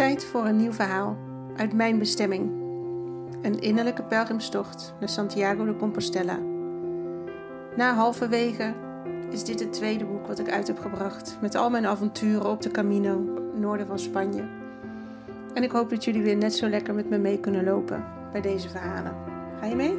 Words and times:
Tijd 0.00 0.24
voor 0.24 0.46
een 0.46 0.56
nieuw 0.56 0.72
verhaal 0.72 1.16
uit 1.56 1.72
mijn 1.72 1.98
bestemming. 1.98 2.50
Een 3.42 3.60
innerlijke 3.60 4.02
pelgrimstocht 4.02 4.94
naar 5.00 5.08
Santiago 5.08 5.64
de 5.64 5.76
Compostela. 5.76 6.38
Na 7.76 7.94
halverwege 7.94 8.74
is 9.30 9.44
dit 9.44 9.60
het 9.60 9.72
tweede 9.72 10.04
boek 10.04 10.26
wat 10.26 10.38
ik 10.38 10.50
uit 10.50 10.66
heb 10.66 10.78
gebracht 10.78 11.38
met 11.40 11.54
al 11.54 11.70
mijn 11.70 11.86
avonturen 11.86 12.50
op 12.50 12.62
de 12.62 12.70
Camino, 12.70 13.18
noorden 13.54 13.86
van 13.86 13.98
Spanje. 13.98 14.48
En 15.54 15.62
ik 15.62 15.70
hoop 15.70 15.90
dat 15.90 16.04
jullie 16.04 16.22
weer 16.22 16.36
net 16.36 16.54
zo 16.54 16.68
lekker 16.68 16.94
met 16.94 17.10
me 17.10 17.18
mee 17.18 17.40
kunnen 17.40 17.64
lopen 17.64 18.04
bij 18.32 18.40
deze 18.40 18.68
verhalen. 18.68 19.14
Ga 19.60 19.66
je 19.66 19.76
mee? 19.76 19.98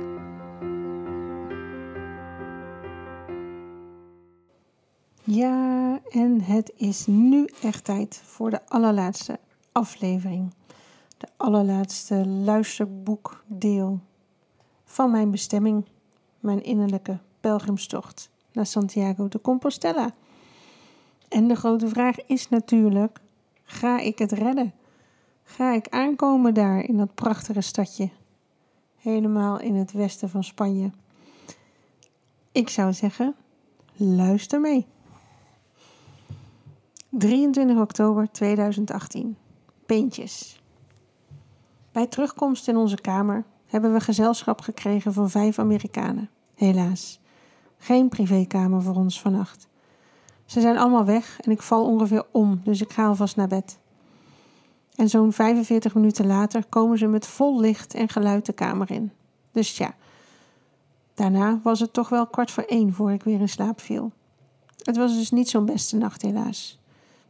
Ja, 5.23 5.99
en 6.09 6.41
het 6.41 6.73
is 6.75 7.05
nu 7.05 7.49
echt 7.61 7.83
tijd 7.83 8.21
voor 8.23 8.49
de 8.49 8.59
allerlaatste 8.67 9.39
aflevering. 9.71 10.53
De 11.17 11.27
allerlaatste 11.37 12.27
luisterboekdeel 12.27 13.99
van 14.85 15.11
mijn 15.11 15.31
bestemming, 15.31 15.85
mijn 16.39 16.63
innerlijke 16.63 17.19
pelgrimstocht 17.39 18.29
naar 18.51 18.65
Santiago 18.65 19.27
de 19.27 19.41
Compostela. 19.41 20.13
En 21.27 21.47
de 21.47 21.55
grote 21.55 21.87
vraag 21.87 22.25
is 22.25 22.49
natuurlijk: 22.49 23.19
ga 23.63 23.99
ik 23.99 24.19
het 24.19 24.31
redden? 24.31 24.73
Ga 25.43 25.73
ik 25.73 25.87
aankomen 25.89 26.53
daar 26.53 26.83
in 26.83 26.97
dat 26.97 27.15
prachtige 27.15 27.61
stadje, 27.61 28.09
helemaal 28.97 29.59
in 29.59 29.75
het 29.75 29.91
westen 29.91 30.29
van 30.29 30.43
Spanje? 30.43 30.91
Ik 32.51 32.69
zou 32.69 32.93
zeggen, 32.93 33.35
luister 33.95 34.61
mee. 34.61 34.85
23 37.09 37.77
oktober 37.77 38.31
2018. 38.31 39.37
Peentjes. 39.91 40.61
Bij 41.91 42.07
terugkomst 42.07 42.67
in 42.67 42.77
onze 42.77 42.95
kamer 42.95 43.43
hebben 43.65 43.93
we 43.93 43.99
gezelschap 43.99 44.61
gekregen 44.61 45.13
van 45.13 45.29
vijf 45.29 45.59
Amerikanen. 45.59 46.29
Helaas. 46.55 47.19
Geen 47.77 48.09
privékamer 48.09 48.81
voor 48.81 48.95
ons 48.95 49.21
vannacht. 49.21 49.67
Ze 50.45 50.61
zijn 50.61 50.77
allemaal 50.77 51.05
weg 51.05 51.39
en 51.41 51.51
ik 51.51 51.61
val 51.61 51.85
ongeveer 51.85 52.25
om, 52.31 52.61
dus 52.63 52.81
ik 52.81 52.91
ga 52.91 53.05
alvast 53.05 53.35
naar 53.35 53.47
bed. 53.47 53.79
En 54.95 55.09
zo'n 55.09 55.33
45 55.33 55.95
minuten 55.95 56.27
later 56.27 56.65
komen 56.65 56.97
ze 56.97 57.07
met 57.07 57.27
vol 57.27 57.59
licht 57.59 57.93
en 57.93 58.09
geluid 58.09 58.45
de 58.45 58.53
kamer 58.53 58.91
in. 58.91 59.11
Dus 59.51 59.77
ja, 59.77 59.95
daarna 61.13 61.59
was 61.63 61.79
het 61.79 61.93
toch 61.93 62.09
wel 62.09 62.27
kwart 62.27 62.51
voor 62.51 62.63
één 62.63 62.93
voor 62.93 63.11
ik 63.11 63.23
weer 63.23 63.39
in 63.39 63.49
slaap 63.49 63.81
viel. 63.81 64.11
Het 64.77 64.97
was 64.97 65.15
dus 65.15 65.31
niet 65.31 65.49
zo'n 65.49 65.65
beste 65.65 65.97
nacht, 65.97 66.21
helaas. 66.21 66.79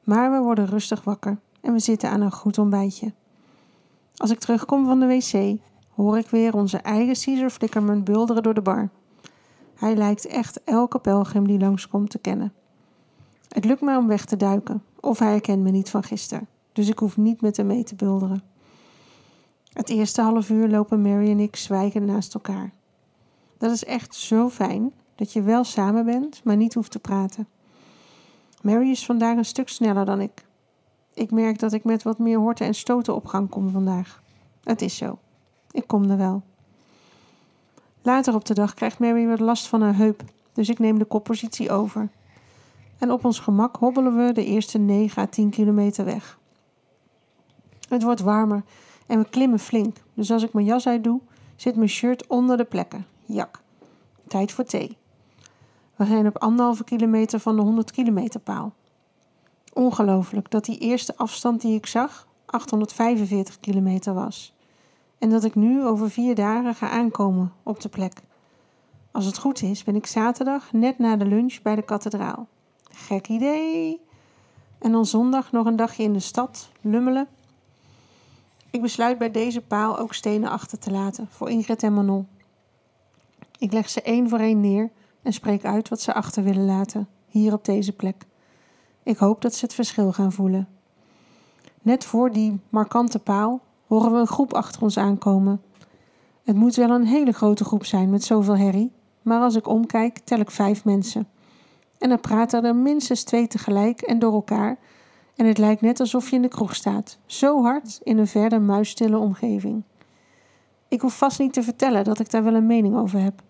Maar 0.03 0.31
we 0.31 0.39
worden 0.39 0.65
rustig 0.65 1.03
wakker 1.03 1.39
en 1.61 1.73
we 1.73 1.79
zitten 1.79 2.09
aan 2.09 2.21
een 2.21 2.31
goed 2.31 2.57
ontbijtje. 2.57 3.13
Als 4.15 4.31
ik 4.31 4.39
terugkom 4.39 4.85
van 4.85 4.99
de 4.99 5.05
wc, 5.05 5.59
hoor 5.95 6.17
ik 6.17 6.27
weer 6.27 6.55
onze 6.55 6.77
eigen 6.77 7.23
Caesar 7.23 7.49
Flickerman 7.49 8.03
bulderen 8.03 8.43
door 8.43 8.53
de 8.53 8.61
bar. 8.61 8.89
Hij 9.75 9.95
lijkt 9.95 10.25
echt 10.25 10.63
elke 10.63 10.99
pelgrim 10.99 11.47
die 11.47 11.59
langskomt 11.59 12.09
te 12.09 12.19
kennen. 12.19 12.53
Het 13.47 13.65
lukt 13.65 13.81
mij 13.81 13.95
om 13.95 14.07
weg 14.07 14.25
te 14.25 14.37
duiken, 14.37 14.83
of 14.99 15.19
hij 15.19 15.31
herkent 15.31 15.63
me 15.63 15.71
niet 15.71 15.89
van 15.89 16.03
gisteren, 16.03 16.47
dus 16.73 16.89
ik 16.89 16.99
hoef 16.99 17.17
niet 17.17 17.41
met 17.41 17.57
hem 17.57 17.67
mee 17.67 17.83
te 17.83 17.95
bulderen. 17.95 18.43
Het 19.73 19.89
eerste 19.89 20.21
half 20.21 20.49
uur 20.49 20.67
lopen 20.67 21.01
Mary 21.01 21.29
en 21.29 21.39
ik 21.39 21.55
zwijgend 21.55 22.05
naast 22.05 22.33
elkaar. 22.33 22.71
Dat 23.57 23.71
is 23.71 23.85
echt 23.85 24.15
zo 24.15 24.49
fijn 24.49 24.93
dat 25.15 25.33
je 25.33 25.41
wel 25.41 25.63
samen 25.63 26.05
bent, 26.05 26.41
maar 26.43 26.55
niet 26.55 26.73
hoeft 26.73 26.91
te 26.91 26.99
praten. 26.99 27.47
Mary 28.61 28.89
is 28.89 29.05
vandaag 29.05 29.37
een 29.37 29.45
stuk 29.45 29.69
sneller 29.69 30.05
dan 30.05 30.21
ik. 30.21 30.45
Ik 31.21 31.31
merk 31.31 31.59
dat 31.59 31.73
ik 31.73 31.83
met 31.83 32.03
wat 32.03 32.17
meer 32.17 32.37
horten 32.37 32.65
en 32.65 32.75
stoten 32.75 33.15
op 33.15 33.25
gang 33.25 33.49
kom 33.49 33.69
vandaag. 33.69 34.21
Het 34.63 34.81
is 34.81 34.97
zo. 34.97 35.17
Ik 35.71 35.87
kom 35.87 36.09
er 36.09 36.17
wel. 36.17 36.41
Later 38.01 38.33
op 38.35 38.45
de 38.45 38.53
dag 38.53 38.73
krijgt 38.73 38.99
Mary 38.99 39.27
wat 39.27 39.39
last 39.39 39.67
van 39.67 39.81
haar 39.81 39.95
heup, 39.95 40.23
dus 40.53 40.69
ik 40.69 40.79
neem 40.79 40.99
de 40.99 41.05
koppositie 41.05 41.71
over. 41.71 42.09
En 42.97 43.11
op 43.11 43.25
ons 43.25 43.39
gemak 43.39 43.75
hobbelen 43.75 44.15
we 44.15 44.31
de 44.33 44.45
eerste 44.45 44.77
9 44.77 45.21
à 45.21 45.25
10 45.25 45.49
kilometer 45.49 46.05
weg. 46.05 46.39
Het 47.89 48.03
wordt 48.03 48.21
warmer 48.21 48.63
en 49.07 49.19
we 49.19 49.29
klimmen 49.29 49.59
flink, 49.59 49.97
dus 50.13 50.31
als 50.31 50.43
ik 50.43 50.53
mijn 50.53 50.65
jas 50.65 50.87
uit 50.87 51.03
doe, 51.03 51.19
zit 51.55 51.75
mijn 51.75 51.89
shirt 51.89 52.27
onder 52.27 52.57
de 52.57 52.65
plekken. 52.65 53.05
Jak. 53.25 53.61
Tijd 54.27 54.51
voor 54.51 54.65
thee. 54.65 54.97
We 55.95 56.05
zijn 56.05 56.27
op 56.27 56.37
anderhalve 56.37 56.83
kilometer 56.83 57.39
van 57.39 57.55
de 57.55 57.61
100 57.61 57.91
kilometer 57.91 58.39
paal. 58.39 58.73
Ongelooflijk 59.73 60.51
dat 60.51 60.65
die 60.65 60.77
eerste 60.77 61.17
afstand 61.17 61.61
die 61.61 61.75
ik 61.75 61.85
zag 61.85 62.27
845 62.45 63.59
kilometer 63.59 64.13
was. 64.13 64.53
En 65.17 65.29
dat 65.29 65.43
ik 65.43 65.55
nu 65.55 65.85
over 65.85 66.09
vier 66.09 66.35
dagen 66.35 66.75
ga 66.75 66.89
aankomen 66.89 67.53
op 67.63 67.81
de 67.81 67.89
plek. 67.89 68.21
Als 69.11 69.25
het 69.25 69.37
goed 69.37 69.61
is, 69.61 69.83
ben 69.83 69.95
ik 69.95 70.05
zaterdag 70.05 70.73
net 70.73 70.97
na 70.97 71.15
de 71.15 71.25
lunch 71.25 71.61
bij 71.61 71.75
de 71.75 71.81
kathedraal. 71.81 72.47
Gek 72.91 73.27
idee. 73.27 74.01
En 74.79 74.91
dan 74.91 75.05
zondag 75.05 75.51
nog 75.51 75.65
een 75.65 75.75
dagje 75.75 76.03
in 76.03 76.13
de 76.13 76.19
stad, 76.19 76.69
lummelen. 76.81 77.27
Ik 78.69 78.81
besluit 78.81 79.17
bij 79.17 79.31
deze 79.31 79.61
paal 79.61 79.97
ook 79.97 80.13
stenen 80.13 80.49
achter 80.49 80.79
te 80.79 80.91
laten 80.91 81.27
voor 81.29 81.49
Ingrid 81.49 81.83
en 81.83 81.93
Manon. 81.93 82.27
Ik 83.57 83.71
leg 83.71 83.89
ze 83.89 84.01
één 84.01 84.29
voor 84.29 84.39
één 84.39 84.59
neer 84.59 84.91
en 85.21 85.33
spreek 85.33 85.65
uit 85.65 85.89
wat 85.89 86.01
ze 86.01 86.13
achter 86.13 86.43
willen 86.43 86.65
laten, 86.65 87.07
hier 87.27 87.53
op 87.53 87.65
deze 87.65 87.91
plek. 87.91 88.25
Ik 89.03 89.17
hoop 89.17 89.41
dat 89.41 89.55
ze 89.55 89.65
het 89.65 89.73
verschil 89.73 90.11
gaan 90.11 90.31
voelen. 90.31 90.67
Net 91.81 92.05
voor 92.05 92.31
die 92.31 92.59
markante 92.69 93.19
paal 93.19 93.61
horen 93.87 94.11
we 94.11 94.19
een 94.19 94.27
groep 94.27 94.53
achter 94.53 94.81
ons 94.81 94.97
aankomen. 94.97 95.61
Het 96.43 96.55
moet 96.55 96.75
wel 96.75 96.89
een 96.89 97.05
hele 97.05 97.31
grote 97.31 97.63
groep 97.63 97.85
zijn 97.85 98.09
met 98.09 98.23
zoveel 98.23 98.57
herrie, 98.57 98.91
maar 99.21 99.41
als 99.41 99.55
ik 99.55 99.67
omkijk, 99.67 100.17
tel 100.17 100.39
ik 100.39 100.51
vijf 100.51 100.85
mensen. 100.85 101.27
En 101.97 102.11
er 102.11 102.19
praten 102.19 102.65
er 102.65 102.75
minstens 102.75 103.23
twee 103.23 103.47
tegelijk 103.47 104.01
en 104.01 104.19
door 104.19 104.33
elkaar, 104.33 104.77
en 105.35 105.45
het 105.45 105.57
lijkt 105.57 105.81
net 105.81 105.99
alsof 105.99 106.29
je 106.29 106.35
in 106.35 106.41
de 106.41 106.47
kroeg 106.47 106.75
staat, 106.75 107.17
zo 107.25 107.63
hard 107.63 107.99
in 108.03 108.17
een 108.17 108.27
verder 108.27 108.61
muisstille 108.61 109.17
omgeving. 109.17 109.83
Ik 110.87 111.01
hoef 111.01 111.17
vast 111.17 111.39
niet 111.39 111.53
te 111.53 111.63
vertellen 111.63 112.03
dat 112.03 112.19
ik 112.19 112.31
daar 112.31 112.43
wel 112.43 112.53
een 112.53 112.65
mening 112.65 112.97
over 112.97 113.19
heb. 113.19 113.41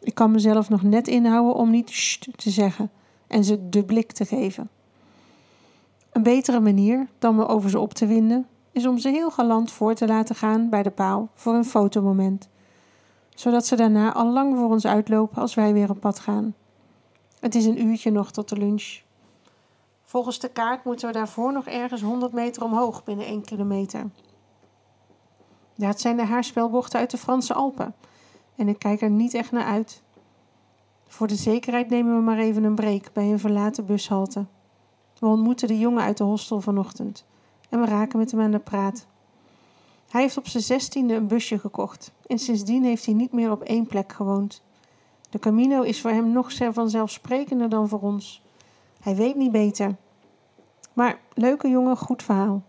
Ik 0.00 0.14
kan 0.14 0.30
mezelf 0.30 0.68
nog 0.68 0.82
net 0.82 1.08
inhouden 1.08 1.54
om 1.54 1.70
niet 1.70 1.90
sst 1.90 2.28
te 2.38 2.50
zeggen 2.50 2.90
en 3.26 3.44
ze 3.44 3.68
de 3.68 3.84
blik 3.84 4.12
te 4.12 4.24
geven. 4.24 4.70
Een 6.12 6.22
betere 6.22 6.60
manier 6.60 7.08
dan 7.18 7.36
me 7.36 7.46
over 7.46 7.70
ze 7.70 7.78
op 7.78 7.92
te 7.92 8.06
winden, 8.06 8.46
is 8.72 8.86
om 8.86 8.98
ze 8.98 9.08
heel 9.08 9.30
galant 9.30 9.72
voor 9.72 9.94
te 9.94 10.06
laten 10.06 10.34
gaan 10.34 10.68
bij 10.68 10.82
de 10.82 10.90
paal 10.90 11.28
voor 11.34 11.54
een 11.54 11.64
fotomoment, 11.64 12.48
zodat 13.34 13.66
ze 13.66 13.76
daarna 13.76 14.12
al 14.12 14.32
lang 14.32 14.56
voor 14.56 14.70
ons 14.70 14.86
uitlopen 14.86 15.42
als 15.42 15.54
wij 15.54 15.72
weer 15.72 15.90
op 15.90 16.00
pad 16.00 16.18
gaan. 16.18 16.54
Het 17.40 17.54
is 17.54 17.64
een 17.64 17.86
uurtje 17.86 18.10
nog 18.10 18.30
tot 18.30 18.48
de 18.48 18.56
lunch. 18.56 19.00
Volgens 20.02 20.38
de 20.38 20.48
kaart 20.48 20.84
moeten 20.84 21.06
we 21.06 21.12
daarvoor 21.12 21.52
nog 21.52 21.66
ergens 21.66 22.02
100 22.02 22.32
meter 22.32 22.64
omhoog 22.64 23.04
binnen 23.04 23.26
1 23.26 23.44
kilometer. 23.44 24.10
Dat 25.74 26.00
zijn 26.00 26.16
de 26.16 26.24
haarspelbochten 26.24 26.98
uit 27.00 27.10
de 27.10 27.18
Franse 27.18 27.54
Alpen 27.54 27.94
en 28.56 28.68
ik 28.68 28.78
kijk 28.78 29.00
er 29.00 29.10
niet 29.10 29.34
echt 29.34 29.52
naar 29.52 29.64
uit. 29.64 30.02
Voor 31.06 31.26
de 31.26 31.34
zekerheid 31.34 31.88
nemen 31.88 32.16
we 32.16 32.22
maar 32.22 32.38
even 32.38 32.64
een 32.64 32.74
break 32.74 33.12
bij 33.12 33.24
een 33.24 33.38
verlaten 33.38 33.86
bushalte. 33.86 34.46
We 35.22 35.28
ontmoeten 35.28 35.68
de 35.68 35.78
jongen 35.78 36.02
uit 36.02 36.16
de 36.16 36.24
hostel 36.24 36.60
vanochtend 36.60 37.24
en 37.68 37.80
we 37.80 37.86
raken 37.86 38.18
met 38.18 38.30
hem 38.30 38.40
aan 38.40 38.50
de 38.50 38.58
praat. 38.58 39.06
Hij 40.10 40.20
heeft 40.20 40.36
op 40.36 40.46
zijn 40.46 40.62
zestiende 40.62 41.14
een 41.14 41.26
busje 41.26 41.58
gekocht 41.58 42.12
en 42.26 42.38
sindsdien 42.38 42.84
heeft 42.84 43.04
hij 43.04 43.14
niet 43.14 43.32
meer 43.32 43.50
op 43.50 43.62
één 43.62 43.86
plek 43.86 44.12
gewoond. 44.12 44.62
De 45.30 45.38
Camino 45.38 45.82
is 45.82 46.00
voor 46.00 46.10
hem 46.10 46.32
nog 46.32 46.52
vanzelfsprekender 46.72 47.68
dan 47.68 47.88
voor 47.88 48.00
ons. 48.00 48.42
Hij 49.00 49.16
weet 49.16 49.36
niet 49.36 49.52
beter. 49.52 49.96
Maar 50.92 51.18
leuke 51.34 51.68
jongen, 51.68 51.96
goed 51.96 52.22
verhaal. 52.22 52.62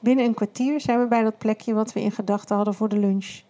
Binnen 0.00 0.24
een 0.24 0.34
kwartier 0.34 0.80
zijn 0.80 1.00
we 1.00 1.06
bij 1.06 1.22
dat 1.22 1.38
plekje 1.38 1.74
wat 1.74 1.92
we 1.92 2.00
in 2.00 2.12
gedachten 2.12 2.56
hadden 2.56 2.74
voor 2.74 2.88
de 2.88 2.98
lunch 2.98 3.44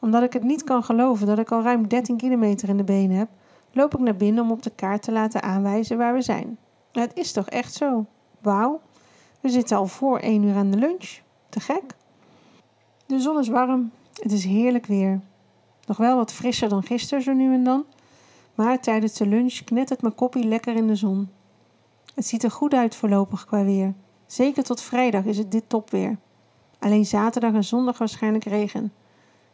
omdat 0.00 0.22
ik 0.22 0.32
het 0.32 0.42
niet 0.42 0.64
kan 0.64 0.84
geloven 0.84 1.26
dat 1.26 1.38
ik 1.38 1.52
al 1.52 1.62
ruim 1.62 1.88
13 1.88 2.16
kilometer 2.16 2.68
in 2.68 2.76
de 2.76 2.84
benen 2.84 3.16
heb, 3.16 3.28
loop 3.72 3.94
ik 3.94 4.00
naar 4.00 4.16
binnen 4.16 4.44
om 4.44 4.50
op 4.50 4.62
de 4.62 4.70
kaart 4.70 5.02
te 5.02 5.12
laten 5.12 5.42
aanwijzen 5.42 5.98
waar 5.98 6.14
we 6.14 6.22
zijn. 6.22 6.58
Het 6.92 7.14
is 7.14 7.32
toch 7.32 7.48
echt 7.48 7.74
zo? 7.74 8.06
Wauw, 8.40 8.80
we 9.40 9.48
zitten 9.48 9.76
al 9.76 9.86
voor 9.86 10.18
1 10.18 10.42
uur 10.42 10.56
aan 10.56 10.70
de 10.70 10.78
lunch. 10.78 11.18
Te 11.48 11.60
gek. 11.60 11.94
De 13.06 13.20
zon 13.20 13.38
is 13.38 13.48
warm, 13.48 13.90
het 14.22 14.32
is 14.32 14.44
heerlijk 14.44 14.86
weer. 14.86 15.20
Nog 15.86 15.96
wel 15.96 16.16
wat 16.16 16.32
frisser 16.32 16.68
dan 16.68 16.82
gisteren 16.82 17.22
zo 17.22 17.32
nu 17.32 17.54
en 17.54 17.64
dan, 17.64 17.84
maar 18.54 18.80
tijdens 18.80 19.12
de 19.12 19.26
lunch 19.26 19.64
knettert 19.64 20.02
mijn 20.02 20.14
koppie 20.14 20.44
lekker 20.44 20.76
in 20.76 20.86
de 20.86 20.96
zon. 20.96 21.28
Het 22.14 22.26
ziet 22.26 22.42
er 22.42 22.50
goed 22.50 22.74
uit 22.74 22.94
voorlopig 22.94 23.44
qua 23.46 23.64
weer. 23.64 23.94
Zeker 24.26 24.62
tot 24.62 24.80
vrijdag 24.80 25.24
is 25.24 25.38
het 25.38 25.50
dit 25.50 25.68
topweer. 25.68 26.18
Alleen 26.78 27.06
zaterdag 27.06 27.52
en 27.52 27.64
zondag 27.64 27.98
waarschijnlijk 27.98 28.44
regen. 28.44 28.92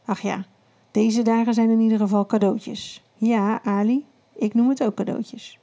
Ach 0.05 0.21
ja, 0.21 0.44
deze 0.91 1.23
dagen 1.23 1.55
zijn 1.55 1.71
in 1.71 1.81
ieder 1.81 1.99
geval 1.99 2.27
cadeautjes. 2.27 3.05
Ja, 3.15 3.62
Ali, 3.65 4.06
ik 4.33 4.55
noem 4.55 4.69
het 4.69 4.83
ook 4.83 4.94
cadeautjes. 4.94 5.59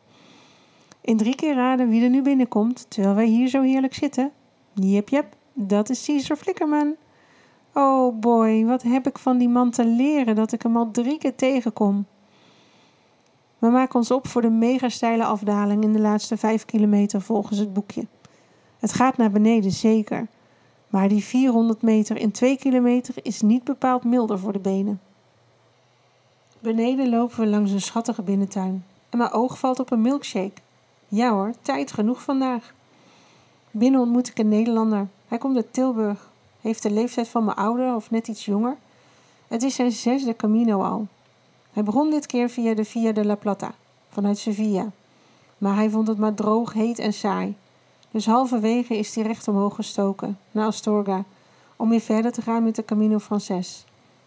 In 1.03 1.17
drie 1.17 1.35
keer 1.35 1.55
raden 1.55 1.89
wie 1.89 2.03
er 2.03 2.09
nu 2.09 2.21
binnenkomt 2.21 2.85
terwijl 2.89 3.15
wij 3.15 3.25
hier 3.25 3.47
zo 3.47 3.61
heerlijk 3.61 3.93
zitten. 3.93 4.31
Jep, 4.73 5.09
jep, 5.09 5.35
dat 5.53 5.89
is 5.89 6.05
Caesar 6.05 6.37
Flickerman. 6.37 6.95
Oh 7.73 8.19
boy, 8.19 8.65
wat 8.65 8.81
heb 8.81 9.07
ik 9.07 9.17
van 9.17 9.37
die 9.37 9.49
man 9.49 9.71
te 9.71 9.85
leren 9.85 10.35
dat 10.35 10.51
ik 10.51 10.61
hem 10.61 10.77
al 10.77 10.91
drie 10.91 11.17
keer 11.17 11.35
tegenkom. 11.35 12.05
We 13.57 13.69
maken 13.69 13.95
ons 13.95 14.11
op 14.11 14.27
voor 14.27 14.41
de 14.41 14.49
mega 14.49 14.89
steile 14.89 15.23
afdaling 15.23 15.83
in 15.83 15.93
de 15.93 15.99
laatste 15.99 16.37
vijf 16.37 16.65
kilometer 16.65 17.21
volgens 17.21 17.59
het 17.59 17.73
boekje. 17.73 18.05
Het 18.79 18.93
gaat 18.93 19.17
naar 19.17 19.31
beneden, 19.31 19.71
zeker. 19.71 20.27
Maar 20.87 21.07
die 21.07 21.23
400 21.23 21.81
meter 21.81 22.17
in 22.17 22.31
2 22.31 22.57
kilometer 22.57 23.15
is 23.21 23.41
niet 23.41 23.63
bepaald 23.63 24.03
milder 24.03 24.39
voor 24.39 24.53
de 24.53 24.59
benen. 24.59 25.01
Beneden 26.59 27.09
lopen 27.09 27.39
we 27.39 27.47
langs 27.47 27.71
een 27.71 27.81
schattige 27.81 28.21
binnentuin. 28.21 28.85
En 29.09 29.17
mijn 29.17 29.31
oog 29.31 29.59
valt 29.59 29.79
op 29.79 29.91
een 29.91 30.01
milkshake. 30.01 30.61
Ja 31.15 31.31
hoor, 31.31 31.53
tijd 31.61 31.91
genoeg 31.91 32.21
vandaag. 32.21 32.73
Binnen 33.71 34.01
ontmoet 34.01 34.27
ik 34.27 34.39
een 34.39 34.49
Nederlander. 34.49 35.07
Hij 35.27 35.37
komt 35.37 35.55
uit 35.55 35.73
Tilburg. 35.73 36.29
Heeft 36.61 36.83
de 36.83 36.91
leeftijd 36.91 37.27
van 37.27 37.43
mijn 37.43 37.57
ouder 37.57 37.95
of 37.95 38.11
net 38.11 38.27
iets 38.27 38.45
jonger. 38.45 38.77
Het 39.47 39.63
is 39.63 39.75
zijn 39.75 39.91
zesde 39.91 40.35
Camino 40.35 40.83
al. 40.83 41.07
Hij 41.73 41.83
begon 41.83 42.09
dit 42.09 42.25
keer 42.25 42.49
via 42.49 42.73
de 42.73 42.85
Via 42.85 43.11
de 43.11 43.25
la 43.25 43.35
Plata, 43.35 43.71
vanuit 44.09 44.37
Sevilla. 44.37 44.91
Maar 45.57 45.75
hij 45.75 45.89
vond 45.89 46.07
het 46.07 46.17
maar 46.17 46.33
droog, 46.33 46.73
heet 46.73 46.99
en 46.99 47.13
saai. 47.13 47.55
Dus 48.11 48.25
halverwege 48.25 48.97
is 48.97 49.15
hij 49.15 49.23
recht 49.23 49.47
omhoog 49.47 49.75
gestoken, 49.75 50.37
naar 50.51 50.67
Astorga, 50.67 51.23
om 51.75 51.89
weer 51.89 52.01
verder 52.01 52.31
te 52.31 52.41
gaan 52.41 52.63
met 52.63 52.75
de 52.75 52.85
Camino 52.85 53.19
Frances. 53.19 53.85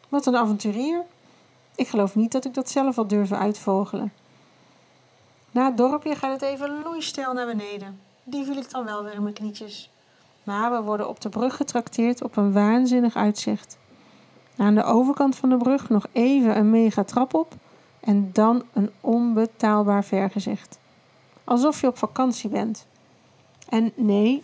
Wat 0.09 0.27
een 0.27 0.37
avonturier! 0.37 1.03
Ik 1.75 1.89
geloof 1.89 2.15
niet 2.15 2.33
dat 2.33 2.45
ik 2.45 2.55
dat 2.55 2.71
zelf 2.71 2.97
had 2.97 3.09
durven 3.09 3.39
uitvogelen. 3.39 4.13
Na 5.57 5.65
het 5.65 5.77
dorpje 5.77 6.15
gaat 6.15 6.33
het 6.33 6.43
even 6.43 6.83
loeistil 6.83 7.33
naar 7.33 7.47
beneden. 7.47 8.01
Die 8.25 8.45
viel 8.45 8.57
ik 8.57 8.71
dan 8.71 8.85
wel 8.85 9.05
weer 9.05 9.15
in 9.15 9.23
mijn 9.23 9.35
knietjes. 9.35 9.91
Maar 10.45 10.71
we 10.71 10.83
worden 10.83 11.09
op 11.09 11.21
de 11.21 11.29
brug 11.29 11.57
getrakteerd 11.57 12.23
op 12.23 12.37
een 12.37 12.53
waanzinnig 12.53 13.17
uitzicht. 13.17 13.79
Aan 14.57 14.75
de 14.75 14.85
overkant 14.85 15.37
van 15.37 15.49
de 15.49 15.57
brug 15.57 15.89
nog 15.89 16.07
even 16.13 16.57
een 16.57 16.71
mega 16.71 17.05
trap 17.05 17.35
op 17.35 17.55
en 18.01 18.31
dan 18.33 18.63
een 18.73 18.91
onbetaalbaar 19.01 20.05
vergezicht. 20.05 20.79
Alsof 21.45 21.81
je 21.81 21.87
op 21.87 21.99
vakantie 21.99 22.51
bent. 22.51 22.87
En 23.69 23.93
nee, 23.95 24.43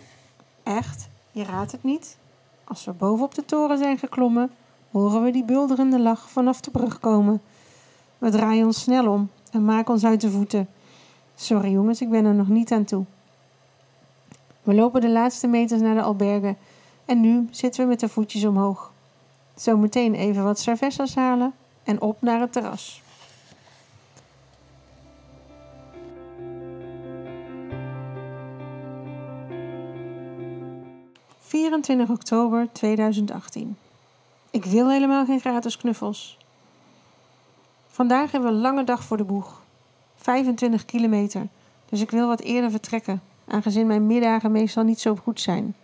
echt, 0.63 1.09
je 1.31 1.45
raadt 1.45 1.73
het 1.73 1.83
niet. 1.83 2.17
Als 2.65 2.85
we 2.85 2.93
bovenop 2.93 3.35
de 3.35 3.45
toren 3.45 3.79
zijn 3.79 3.99
geklommen, 3.99 4.51
horen 4.91 5.23
we 5.23 5.31
die 5.31 5.45
bulderende 5.45 6.01
lach 6.01 6.31
vanaf 6.31 6.61
de 6.61 6.71
brug 6.71 7.01
komen. 7.01 7.41
We 8.19 8.31
draaien 8.31 8.67
ons 8.67 8.81
snel 8.81 9.13
om 9.13 9.31
en 9.51 9.65
maken 9.65 9.93
ons 9.93 10.05
uit 10.05 10.21
de 10.21 10.31
voeten. 10.31 10.69
Sorry 11.35 11.71
jongens, 11.71 12.01
ik 12.01 12.11
ben 12.11 12.25
er 12.25 12.35
nog 12.35 12.49
niet 12.49 12.73
aan 12.73 12.85
toe. 12.85 13.05
We 14.63 14.75
lopen 14.75 15.01
de 15.01 15.11
laatste 15.11 15.47
meters 15.47 15.81
naar 15.81 15.95
de 15.95 16.03
albergen 16.03 16.57
en 17.05 17.21
nu 17.21 17.49
zitten 17.51 17.83
we 17.83 17.89
met 17.89 18.01
de 18.01 18.09
voetjes 18.09 18.45
omhoog. 18.45 18.93
Zometeen 19.55 20.15
even 20.15 20.45
wat 20.45 20.59
cervezas 20.59 21.15
halen 21.15 21.53
en 21.83 22.01
op 22.01 22.17
naar 22.21 22.41
het 22.41 22.53
terras. 22.53 23.03
24 31.53 32.11
oktober 32.11 32.69
2018. 32.73 33.77
Ik 34.51 34.65
wil 34.65 34.91
helemaal 34.91 35.25
geen 35.25 35.41
gratis 35.41 35.77
knuffels. 35.77 36.39
Vandaag 37.89 38.31
hebben 38.31 38.51
we 38.51 38.57
een 38.57 38.63
lange 38.63 38.85
dag 38.85 39.05
voor 39.05 39.17
de 39.17 39.25
boeg. 39.25 39.62
25 40.23 40.85
kilometer, 40.85 41.47
dus 41.89 42.01
ik 42.01 42.11
wil 42.11 42.27
wat 42.27 42.41
eerder 42.41 42.71
vertrekken, 42.71 43.23
aangezien 43.49 43.87
mijn 43.87 44.07
middagen 44.07 44.53
meestal 44.53 44.85
niet 44.85 45.01
zo 45.01 45.17
goed 45.17 45.41
zijn. 45.41 45.75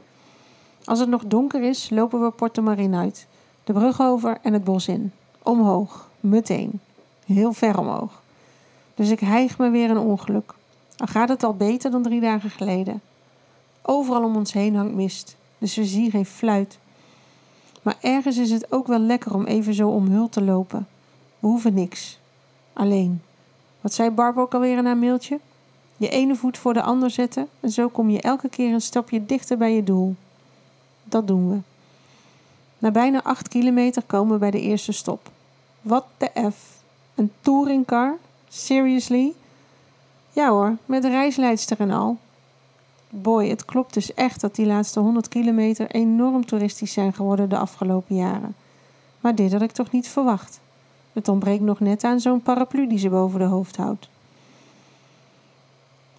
Als 0.84 0.98
het 0.98 1.08
nog 1.08 1.24
donker 1.26 1.62
is, 1.62 1.90
lopen 1.90 2.22
we 2.22 2.30
Porto 2.30 2.62
Marine 2.62 2.96
uit, 2.96 3.26
de 3.64 3.72
brug 3.72 4.00
over 4.00 4.38
en 4.42 4.52
het 4.52 4.64
bos 4.64 4.88
in. 4.88 5.12
Omhoog, 5.42 6.10
meteen. 6.20 6.80
Heel 7.26 7.52
ver 7.52 7.78
omhoog. 7.78 8.22
Dus 8.94 9.10
ik 9.10 9.20
hijg 9.20 9.58
me 9.58 9.70
weer 9.70 9.90
een 9.90 9.98
ongeluk. 9.98 10.54
Al 10.96 11.06
gaat 11.06 11.28
het 11.28 11.42
al 11.42 11.54
beter 11.54 11.90
dan 11.90 12.02
drie 12.02 12.20
dagen 12.20 12.50
geleden. 12.50 13.00
Overal 13.82 14.24
om 14.24 14.36
ons 14.36 14.52
heen 14.52 14.76
hangt 14.76 14.94
mist 14.94 15.36
dus 15.58 15.76
we 15.76 15.84
zien 15.84 16.10
geen 16.10 16.26
fluit. 16.26 16.78
Maar 17.82 17.96
ergens 18.00 18.36
is 18.36 18.50
het 18.50 18.72
ook 18.72 18.86
wel 18.86 18.98
lekker 18.98 19.34
om 19.34 19.44
even 19.44 19.74
zo 19.74 19.88
omhuld 19.88 20.32
te 20.32 20.42
lopen. 20.42 20.86
We 21.38 21.46
hoeven 21.46 21.74
niks. 21.74 22.18
Alleen. 22.72 23.22
Wat 23.80 23.94
zei 23.94 24.10
Barb 24.10 24.36
ook 24.36 24.54
alweer 24.54 24.78
in 24.78 24.86
haar 24.86 24.96
mailtje? 24.96 25.40
Je 25.96 26.08
ene 26.08 26.34
voet 26.34 26.58
voor 26.58 26.74
de 26.74 26.82
ander 26.82 27.10
zetten 27.10 27.48
en 27.60 27.70
zo 27.70 27.88
kom 27.88 28.10
je 28.10 28.20
elke 28.20 28.48
keer 28.48 28.72
een 28.72 28.80
stapje 28.80 29.26
dichter 29.26 29.58
bij 29.58 29.74
je 29.74 29.84
doel. 29.84 30.14
Dat 31.04 31.26
doen 31.26 31.50
we. 31.50 31.58
Na 32.78 32.90
bijna 32.90 33.22
acht 33.22 33.48
kilometer 33.48 34.02
komen 34.06 34.32
we 34.32 34.38
bij 34.38 34.50
de 34.50 34.60
eerste 34.60 34.92
stop. 34.92 35.30
Wat 35.80 36.04
de 36.16 36.30
F? 36.50 36.82
Een 37.14 37.32
touringcar? 37.40 38.16
Seriously? 38.48 39.32
Ja 40.32 40.50
hoor, 40.50 40.76
met 40.86 41.04
reisleidster 41.04 41.80
en 41.80 41.90
al 41.90 42.18
boy, 43.10 43.48
het 43.48 43.64
klopt 43.64 43.94
dus 43.94 44.14
echt 44.14 44.40
dat 44.40 44.54
die 44.54 44.66
laatste 44.66 45.00
100 45.00 45.28
kilometer 45.28 45.90
enorm 45.90 46.46
toeristisch 46.46 46.92
zijn 46.92 47.12
geworden 47.12 47.48
de 47.48 47.58
afgelopen 47.58 48.16
jaren. 48.16 48.54
Maar 49.20 49.34
dit 49.34 49.52
had 49.52 49.62
ik 49.62 49.72
toch 49.72 49.90
niet 49.90 50.08
verwacht. 50.08 50.60
Het 51.12 51.28
ontbreekt 51.28 51.62
nog 51.62 51.80
net 51.80 52.04
aan 52.04 52.20
zo'n 52.20 52.42
paraplu 52.42 52.88
die 52.88 52.98
ze 52.98 53.08
boven 53.08 53.38
de 53.38 53.46
hoofd 53.46 53.76
houdt. 53.76 54.08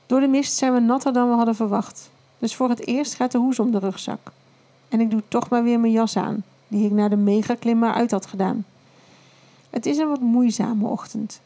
Door 0.05 0.19
de 0.19 0.27
mist 0.27 0.57
zijn 0.57 0.73
we 0.73 0.79
natter 0.79 1.13
dan 1.13 1.29
we 1.29 1.35
hadden 1.35 1.55
verwacht. 1.55 2.09
Dus 2.37 2.55
voor 2.55 2.69
het 2.69 2.87
eerst 2.87 3.13
gaat 3.13 3.31
de 3.31 3.37
hoes 3.37 3.59
om 3.59 3.71
de 3.71 3.79
rugzak. 3.79 4.31
En 4.89 4.99
ik 4.99 5.11
doe 5.11 5.23
toch 5.27 5.49
maar 5.49 5.63
weer 5.63 5.79
mijn 5.79 5.93
jas 5.93 6.17
aan, 6.17 6.43
die 6.67 6.85
ik 6.85 6.91
na 6.91 7.07
de 7.07 7.15
megaklim 7.15 7.79
maar 7.79 7.93
uit 7.93 8.11
had 8.11 8.25
gedaan. 8.25 8.65
Het 9.69 9.85
is 9.85 9.97
een 9.97 10.09
wat 10.09 10.21
moeizame 10.21 10.87
ochtend. 10.87 11.41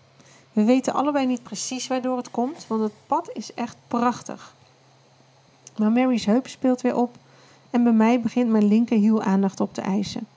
We 0.52 0.64
weten 0.64 0.94
allebei 0.94 1.26
niet 1.26 1.44
precies 1.44 1.88
waardoor 1.88 2.18
het 2.18 2.32
komt, 2.32 2.66
want 2.68 2.82
het 2.82 2.94
pad 3.08 3.30
is 3.34 3.54
echt 3.54 3.78
prachtig. 3.88 4.54
Maar 5.78 5.92
Mary's 5.92 6.26
heup 6.26 6.48
speelt 6.48 6.82
weer 6.82 6.96
op 6.96 7.16
en 7.70 7.84
bij 7.84 7.94
mij 7.94 8.22
begint 8.22 8.50
mijn 8.50 8.68
linkerhiel 8.68 9.22
aandacht 9.22 9.60
op 9.60 9.74
te 9.74 9.82
eisen. 9.82 10.28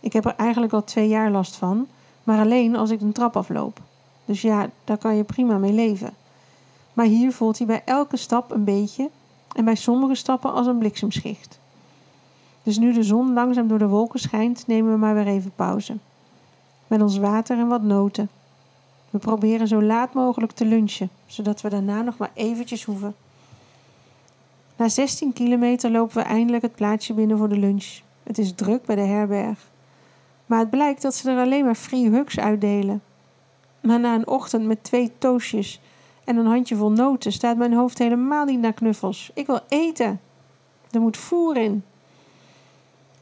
Ik 0.00 0.12
heb 0.12 0.24
er 0.24 0.34
eigenlijk 0.36 0.72
al 0.72 0.84
twee 0.84 1.08
jaar 1.08 1.30
last 1.30 1.56
van, 1.56 1.86
maar 2.26 2.40
alleen 2.40 2.76
als 2.76 2.90
ik 2.90 3.00
een 3.00 3.12
trap 3.12 3.36
afloop. 3.36 3.80
Dus 4.24 4.42
ja, 4.42 4.70
daar 4.84 4.98
kan 4.98 5.16
je 5.16 5.24
prima 5.24 5.58
mee 5.58 5.72
leven. 5.72 6.14
Maar 6.92 7.06
hier 7.06 7.32
voelt 7.32 7.58
hij 7.58 7.66
bij 7.66 7.82
elke 7.84 8.16
stap 8.16 8.50
een 8.50 8.64
beetje 8.64 9.10
en 9.52 9.64
bij 9.64 9.74
sommige 9.74 10.14
stappen 10.14 10.52
als 10.52 10.66
een 10.66 10.78
bliksemschicht. 10.78 11.58
Dus 12.62 12.78
nu 12.78 12.92
de 12.92 13.02
zon 13.02 13.32
langzaam 13.32 13.68
door 13.68 13.78
de 13.78 13.88
wolken 13.88 14.20
schijnt, 14.20 14.66
nemen 14.66 14.92
we 14.92 14.98
maar 14.98 15.14
weer 15.14 15.26
even 15.26 15.52
pauze. 15.56 15.96
Met 16.86 17.02
ons 17.02 17.18
water 17.18 17.58
en 17.58 17.68
wat 17.68 17.82
noten. 17.82 18.28
We 19.10 19.18
proberen 19.18 19.68
zo 19.68 19.82
laat 19.82 20.14
mogelijk 20.14 20.52
te 20.52 20.64
lunchen, 20.64 21.10
zodat 21.26 21.60
we 21.60 21.68
daarna 21.68 22.02
nog 22.02 22.16
maar 22.16 22.30
eventjes 22.34 22.84
hoeven. 22.84 23.14
Na 24.76 24.88
16 24.88 25.32
kilometer 25.32 25.90
lopen 25.90 26.16
we 26.16 26.22
eindelijk 26.22 26.62
het 26.62 26.74
plaatsje 26.74 27.14
binnen 27.14 27.38
voor 27.38 27.48
de 27.48 27.58
lunch. 27.58 28.00
Het 28.22 28.38
is 28.38 28.52
druk 28.54 28.84
bij 28.84 28.96
de 28.96 29.02
herberg. 29.02 29.68
Maar 30.46 30.58
het 30.58 30.70
blijkt 30.70 31.02
dat 31.02 31.14
ze 31.14 31.30
er 31.30 31.40
alleen 31.40 31.64
maar 31.64 31.74
free 31.74 32.10
hugs 32.10 32.38
uitdelen. 32.38 33.02
Maar 33.80 34.00
na 34.00 34.14
een 34.14 34.26
ochtend 34.26 34.66
met 34.66 34.84
twee 34.84 35.12
toastjes 35.18 35.80
en 36.24 36.36
een 36.36 36.46
handjevol 36.46 36.90
noten 36.90 37.32
staat 37.32 37.56
mijn 37.56 37.72
hoofd 37.72 37.98
helemaal 37.98 38.44
niet 38.44 38.60
naar 38.60 38.72
knuffels. 38.72 39.30
Ik 39.34 39.46
wil 39.46 39.60
eten. 39.68 40.20
Er 40.90 41.00
moet 41.00 41.16
voer 41.16 41.56
in. 41.56 41.84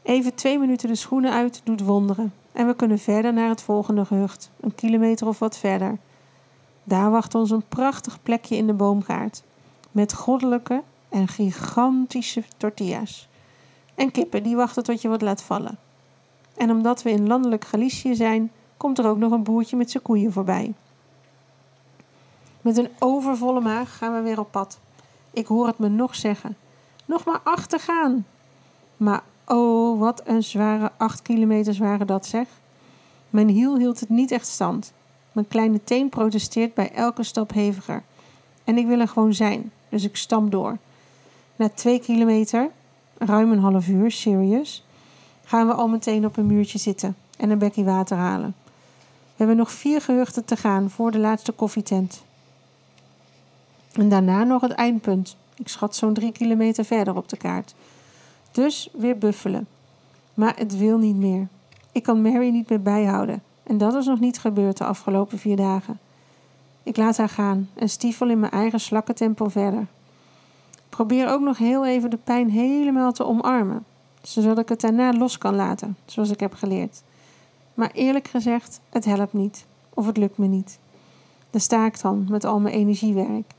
Even 0.01 0.35
twee 0.35 0.59
minuten 0.59 0.87
de 0.87 0.95
schoenen 0.95 1.31
uit 1.31 1.61
doet 1.63 1.81
wonderen. 1.81 2.33
En 2.51 2.67
we 2.67 2.75
kunnen 2.75 2.99
verder 2.99 3.33
naar 3.33 3.49
het 3.49 3.61
volgende 3.61 4.05
gehucht, 4.05 4.51
een 4.59 4.75
kilometer 4.75 5.27
of 5.27 5.39
wat 5.39 5.57
verder. 5.57 5.97
Daar 6.83 7.11
wacht 7.11 7.35
ons 7.35 7.51
een 7.51 7.67
prachtig 7.69 8.23
plekje 8.23 8.55
in 8.55 8.67
de 8.67 8.73
boomgaard. 8.73 9.43
Met 9.91 10.13
goddelijke 10.13 10.83
en 11.09 11.27
gigantische 11.27 12.43
tortillas. 12.57 13.29
En 13.95 14.11
kippen 14.11 14.43
die 14.43 14.55
wachten 14.55 14.83
tot 14.83 15.01
je 15.01 15.07
wat 15.07 15.21
laat 15.21 15.43
vallen. 15.43 15.77
En 16.57 16.71
omdat 16.71 17.03
we 17.03 17.09
in 17.09 17.27
landelijk 17.27 17.65
Galicië 17.65 18.15
zijn, 18.15 18.51
komt 18.77 18.97
er 18.97 19.07
ook 19.07 19.17
nog 19.17 19.31
een 19.31 19.43
boertje 19.43 19.77
met 19.77 19.91
zijn 19.91 20.03
koeien 20.03 20.31
voorbij. 20.31 20.73
Met 22.61 22.77
een 22.77 22.89
overvolle 22.99 23.61
maag 23.61 23.97
gaan 23.97 24.13
we 24.13 24.21
weer 24.21 24.39
op 24.39 24.51
pad. 24.51 24.79
Ik 25.31 25.47
hoor 25.47 25.67
het 25.67 25.79
me 25.79 25.89
nog 25.89 26.15
zeggen. 26.15 26.57
Nog 27.05 27.25
maar 27.25 27.39
achter 27.43 27.79
gaan. 27.79 28.25
Maar 28.97 29.23
oh, 29.45 29.99
wat 29.99 30.21
een 30.25 30.43
zware 30.43 30.91
acht 30.97 31.21
kilometers 31.21 31.77
waren 31.77 32.07
dat 32.07 32.25
zeg. 32.25 32.47
Mijn 33.29 33.47
hiel 33.47 33.77
hield 33.77 33.99
het 33.99 34.09
niet 34.09 34.31
echt 34.31 34.47
stand. 34.47 34.93
Mijn 35.31 35.47
kleine 35.47 35.83
teen 35.83 36.09
protesteert 36.09 36.73
bij 36.73 36.91
elke 36.91 37.23
stap 37.23 37.53
heviger. 37.53 38.03
En 38.63 38.77
ik 38.77 38.87
wil 38.87 38.99
er 38.99 39.07
gewoon 39.07 39.33
zijn, 39.33 39.71
dus 39.89 40.03
ik 40.03 40.15
stamp 40.15 40.51
door. 40.51 40.77
Na 41.55 41.69
twee 41.69 41.99
kilometer, 41.99 42.69
ruim 43.17 43.51
een 43.51 43.59
half 43.59 43.87
uur, 43.87 44.11
serious, 44.11 44.85
gaan 45.45 45.67
we 45.67 45.73
al 45.73 45.87
meteen 45.87 46.25
op 46.25 46.37
een 46.37 46.47
muurtje 46.47 46.77
zitten 46.77 47.15
en 47.37 47.49
een 47.49 47.57
bekje 47.57 47.83
water 47.83 48.17
halen. 48.17 48.55
We 49.05 49.43
hebben 49.43 49.55
nog 49.55 49.71
vier 49.71 50.01
gehuchten 50.01 50.45
te 50.45 50.55
gaan 50.55 50.89
voor 50.89 51.11
de 51.11 51.19
laatste 51.19 51.51
koffietent. 51.51 52.23
En 53.93 54.09
daarna 54.09 54.43
nog 54.43 54.61
het 54.61 54.71
eindpunt. 54.71 55.35
Ik 55.55 55.67
schat 55.67 55.95
zo'n 55.95 56.13
drie 56.13 56.31
kilometer 56.31 56.85
verder 56.85 57.15
op 57.15 57.29
de 57.29 57.37
kaart. 57.37 57.75
Dus 58.51 58.89
weer 58.93 59.17
buffelen. 59.17 59.67
Maar 60.33 60.53
het 60.57 60.77
wil 60.77 60.97
niet 60.97 61.15
meer. 61.15 61.47
Ik 61.91 62.03
kan 62.03 62.21
Mary 62.21 62.49
niet 62.49 62.69
meer 62.69 62.81
bijhouden. 62.81 63.43
En 63.63 63.77
dat 63.77 63.93
is 63.93 64.05
nog 64.05 64.19
niet 64.19 64.39
gebeurd 64.39 64.77
de 64.77 64.85
afgelopen 64.85 65.39
vier 65.39 65.55
dagen. 65.55 65.99
Ik 66.83 66.97
laat 66.97 67.17
haar 67.17 67.29
gaan 67.29 67.69
en 67.73 67.89
stiefel 67.89 68.29
in 68.29 68.39
mijn 68.39 68.51
eigen 68.51 68.79
slakkentempo 68.79 69.47
verder. 69.47 69.87
Probeer 70.89 71.29
ook 71.29 71.41
nog 71.41 71.57
heel 71.57 71.85
even 71.85 72.09
de 72.09 72.17
pijn 72.17 72.49
helemaal 72.49 73.11
te 73.11 73.25
omarmen, 73.25 73.85
zodat 74.27 74.57
ik 74.57 74.69
het 74.69 74.81
daarna 74.81 75.13
los 75.13 75.37
kan 75.37 75.55
laten, 75.55 75.97
zoals 76.05 76.29
ik 76.29 76.39
heb 76.39 76.53
geleerd. 76.53 77.03
Maar 77.73 77.91
eerlijk 77.91 78.27
gezegd, 78.27 78.79
het 78.89 79.05
helpt 79.05 79.33
niet, 79.33 79.65
of 79.93 80.05
het 80.05 80.17
lukt 80.17 80.37
me 80.37 80.47
niet. 80.47 80.79
Daar 81.49 81.61
sta 81.61 81.85
ik 81.85 82.01
dan 82.01 82.25
met 82.29 82.43
al 82.43 82.59
mijn 82.59 82.75
energiewerk. 82.75 83.51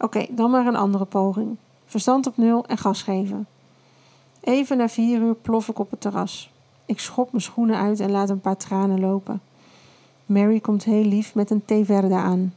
Oké, 0.00 0.26
dan 0.30 0.50
maar 0.50 0.66
een 0.66 0.76
andere 0.76 1.04
poging. 1.04 1.56
Verstand 1.86 2.26
op 2.26 2.36
nul 2.36 2.66
en 2.66 2.78
gas 2.78 3.02
geven. 3.02 3.46
Even 4.40 4.76
na 4.76 4.88
vier 4.88 5.20
uur 5.20 5.34
plof 5.34 5.68
ik 5.68 5.78
op 5.78 5.90
het 5.90 6.00
terras. 6.00 6.50
Ik 6.86 7.00
schop 7.00 7.32
mijn 7.32 7.42
schoenen 7.42 7.76
uit 7.76 8.00
en 8.00 8.10
laat 8.10 8.30
een 8.30 8.40
paar 8.40 8.56
tranen 8.56 9.00
lopen. 9.00 9.40
Mary 10.26 10.60
komt 10.60 10.84
heel 10.84 11.04
lief 11.04 11.34
met 11.34 11.50
een 11.50 11.64
thee 11.64 11.84
verde 11.84 12.14
aan. 12.14 12.54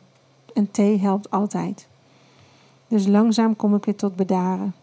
En 0.53 0.71
thee 0.71 0.99
helpt 0.99 1.31
altijd. 1.31 1.87
Dus 2.87 3.07
langzaam 3.07 3.55
kom 3.55 3.75
ik 3.75 3.85
weer 3.85 3.95
tot 3.95 4.15
bedaren. 4.15 4.73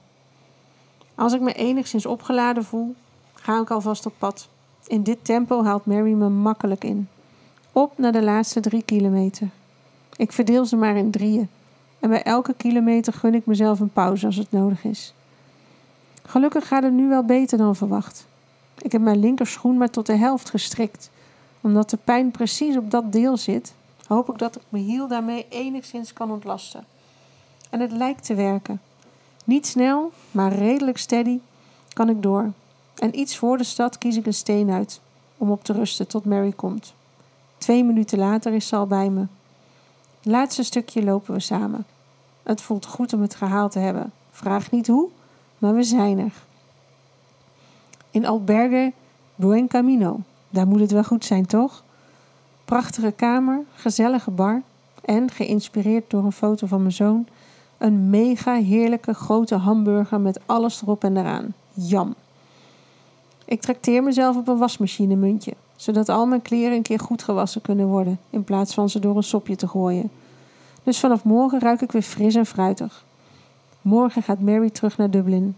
Als 1.19 1.33
ik 1.33 1.41
me 1.41 1.53
enigszins 1.53 2.07
opgeladen 2.07 2.65
voel, 2.65 2.95
ga 3.35 3.61
ik 3.61 3.71
alvast 3.71 4.07
op 4.07 4.13
pad. 4.19 4.49
In 4.87 5.03
dit 5.03 5.19
tempo 5.23 5.65
haalt 5.65 5.87
Mary 5.87 6.13
me 6.13 6.29
makkelijk 6.29 6.85
in. 6.85 7.09
Op 7.73 7.99
naar 7.99 8.13
de 8.13 8.23
laatste 8.23 8.61
drie 8.61 8.83
kilometer. 8.83 9.49
Ik 10.17 10.33
verdeel 10.33 10.65
ze 10.65 10.77
maar 10.77 10.97
in 10.97 11.11
drieën. 11.11 11.49
En 12.01 12.09
bij 12.09 12.23
elke 12.23 12.55
kilometer 12.55 13.13
gun 13.13 13.35
ik 13.35 13.47
mezelf 13.47 13.81
een 13.81 13.93
pauze 13.93 14.27
als 14.27 14.37
het 14.37 14.53
nodig 14.53 14.85
is. 14.85 15.15
Gelukkig 16.23 16.69
gaat 16.69 16.83
het 16.83 16.93
nu 16.93 17.09
wel 17.09 17.25
beter 17.25 17.59
dan 17.59 17.77
verwacht. 17.77 18.27
Ik 18.79 18.93
heb 18.93 19.01
mijn 19.01 19.21
linkerschoen 19.21 19.77
maar 19.77 19.91
tot 19.91 20.07
de 20.07 20.17
helft 20.17 20.51
gestrikt. 20.51 21.11
Omdat 21.61 21.91
de 21.91 21.99
pijn 22.05 22.31
precies 22.31 22.77
op 22.77 22.91
dat 22.91 23.13
deel 23.13 23.37
zit, 23.37 23.75
hoop 24.07 24.29
ik 24.29 24.39
dat 24.39 24.57
ik 24.57 24.63
mijn 24.69 24.85
hiel 24.85 25.09
daarmee 25.09 25.47
enigszins 25.49 26.13
kan 26.13 26.31
ontlasten. 26.31 26.85
En 27.71 27.81
het 27.81 27.93
lijkt 27.93 28.25
te 28.25 28.35
werken. 28.35 28.81
Niet 29.49 29.67
snel, 29.67 30.12
maar 30.31 30.52
redelijk 30.52 30.99
steady 30.99 31.38
kan 31.93 32.09
ik 32.09 32.23
door. 32.23 32.52
En 32.99 33.19
iets 33.19 33.37
voor 33.37 33.59
de 33.59 33.64
stad 33.64 33.99
kies 33.99 34.17
ik 34.17 34.26
een 34.26 34.35
steen 34.35 34.71
uit 34.71 35.00
om 35.38 35.50
op 35.50 35.64
te 35.64 35.73
rusten 35.73 36.07
tot 36.07 36.25
Mary 36.25 36.52
komt. 36.52 36.95
Twee 37.59 37.85
minuten 37.85 38.19
later 38.19 38.52
is 38.52 38.69
ze 38.69 38.76
al 38.76 38.87
bij 38.87 39.11
me. 39.11 39.26
Laatste 40.23 40.62
stukje 40.62 41.05
lopen 41.05 41.35
we 41.35 41.40
samen. 41.40 41.87
Het 42.43 42.61
voelt 42.61 42.87
goed 42.87 43.12
om 43.12 43.21
het 43.21 43.35
gehaald 43.35 43.73
te 43.73 43.78
hebben. 43.78 44.12
Vraag 44.31 44.71
niet 44.71 44.87
hoe, 44.87 45.09
maar 45.59 45.75
we 45.75 45.83
zijn 45.83 46.19
er. 46.19 46.33
In 48.11 48.26
Albergue 48.26 48.93
Buen 49.35 49.69
Camino. 49.69 50.21
Daar 50.50 50.67
moet 50.67 50.81
het 50.81 50.90
wel 50.90 51.05
goed 51.05 51.25
zijn, 51.25 51.47
toch? 51.47 51.85
Prachtige 52.64 53.12
kamer, 53.12 53.64
gezellige 53.75 54.31
bar 54.31 54.62
en, 55.05 55.31
geïnspireerd 55.31 56.11
door 56.11 56.25
een 56.25 56.33
foto 56.33 56.67
van 56.67 56.81
mijn 56.81 56.93
zoon, 56.93 57.26
een 57.79 58.11
mega 58.11 58.55
heerlijke 58.55 59.15
grote 59.15 59.55
hamburger 59.55 60.21
met 60.21 60.41
alles 60.47 60.83
erop 60.83 61.05
en 61.05 61.17
eraan. 61.17 61.55
Jam. 61.73 62.15
Ik 63.45 63.61
trakteer 63.61 64.03
mezelf 64.03 64.37
op 64.37 64.49
een 64.49 64.59
wasmachine 64.59 65.15
muntje, 65.15 65.55
zodat 65.77 66.09
al 66.09 66.27
mijn 66.27 66.43
kleren 66.43 66.77
een 66.77 66.83
keer 66.83 67.01
goed 67.01 67.23
gewassen 67.23 67.61
kunnen 67.61 67.87
worden, 67.87 68.19
in 68.31 68.45
plaats 68.45 68.75
van 68.75 68.89
ze 68.89 68.99
door 68.99 69.17
een 69.17 69.23
sopje 69.23 69.57
te 69.57 69.69
gooien. 69.69 70.11
Dus 70.83 70.99
vanaf 70.99 71.25
morgen 71.25 71.61
ruik 71.61 71.81
ik 71.81 71.93
weer 71.93 72.03
fris 72.03 72.35
en 72.35 72.47
fruitig. 72.47 73.05
Morgen 73.83 74.23
gaat 74.23 74.41
Mary 74.41 74.71
terug 74.71 74.99
naar 74.99 75.11
Dublin. 75.11 75.57